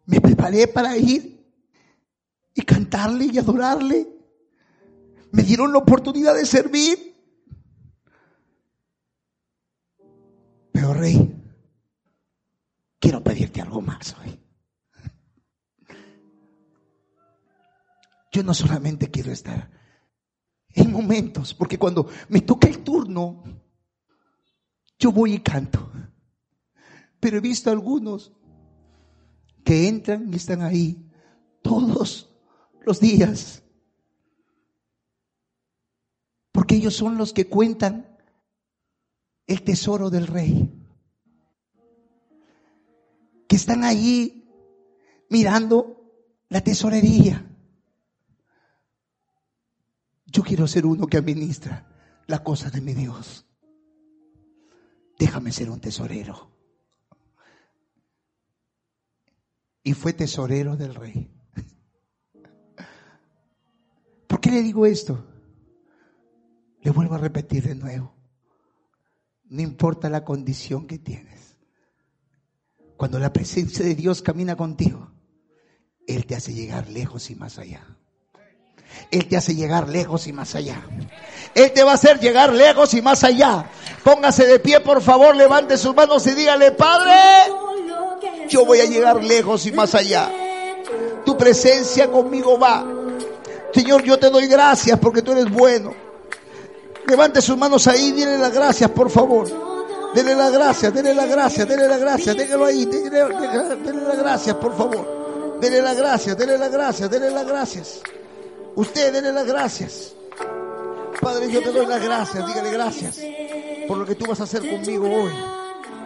[0.07, 1.53] Me preparé para ir
[2.55, 4.07] y cantarle y adorarle.
[5.33, 7.13] Me dieron la oportunidad de servir.
[10.71, 11.35] Pero rey,
[13.01, 14.41] quiero pedirte algo más hoy.
[18.31, 19.80] Yo no solamente quiero estar
[20.75, 23.43] en momentos, porque cuando me toca el turno,
[24.99, 25.91] yo voy y canto.
[27.19, 28.33] Pero he visto algunos
[29.65, 31.11] que entran y están ahí
[31.63, 32.31] todos
[32.83, 33.63] los días.
[36.53, 38.19] Porque ellos son los que cuentan
[39.47, 40.73] el tesoro del rey.
[43.49, 44.49] Que están allí
[45.29, 46.01] mirando
[46.49, 47.50] la tesorería.
[50.31, 51.87] Yo quiero ser uno que administra
[52.27, 53.47] la cosa de mi Dios.
[55.19, 56.53] Déjame ser un tesorero.
[59.83, 61.35] Y fue tesorero del rey.
[64.29, 65.27] ¿Por qué le digo esto?
[66.81, 68.15] Le vuelvo a repetir de nuevo.
[69.47, 71.59] No importa la condición que tienes.
[72.97, 75.11] Cuando la presencia de Dios camina contigo,
[76.07, 78.00] Él te hace llegar lejos y más allá.
[79.11, 80.83] Él te hace llegar lejos y más allá.
[81.55, 83.67] Él te va a hacer llegar lejos y más allá.
[84.05, 87.13] Póngase de pie, por favor, levante sus manos y dígale, Padre,
[88.49, 90.31] yo voy a llegar lejos y más allá.
[91.25, 92.85] Tu presencia conmigo va.
[93.75, 95.93] Señor, yo te doy gracias porque tú eres bueno.
[97.07, 99.49] Levante sus manos ahí, dile las gracias, por favor.
[100.15, 104.57] Dele las gracias, dele las gracias, dele las gracias, déjalo ahí, dele, dele las gracias,
[104.57, 105.59] por favor.
[105.61, 108.01] Dele las gracias, dele las gracias, dele las gracias.
[108.77, 110.15] Usted dele las gracias.
[111.21, 113.21] Padre, yo te doy las gracias, dígale gracias
[113.87, 115.33] por lo que tú vas a hacer conmigo hoy.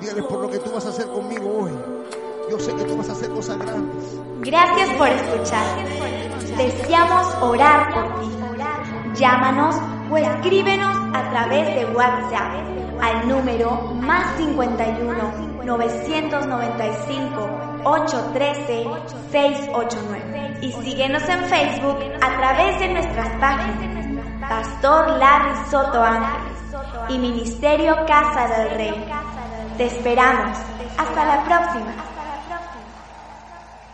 [0.00, 1.70] Dígale por lo que tú vas a hacer conmigo hoy.
[2.50, 4.04] Yo sé que tú vas a hacer cosas grandes.
[4.40, 5.76] Gracias por escuchar.
[6.56, 8.30] Deseamos orar por ti.
[9.20, 9.76] Llámanos
[10.10, 12.52] o escríbenos a través de WhatsApp
[13.00, 17.50] al número más 51 995
[17.84, 18.86] 813
[19.30, 20.33] 689
[20.64, 26.58] y síguenos en Facebook a través de nuestras páginas Pastor Larry Soto Ángeles
[27.10, 29.04] y Ministerio Casa del Rey.
[29.76, 30.58] Te esperamos.
[30.96, 32.13] Hasta la próxima.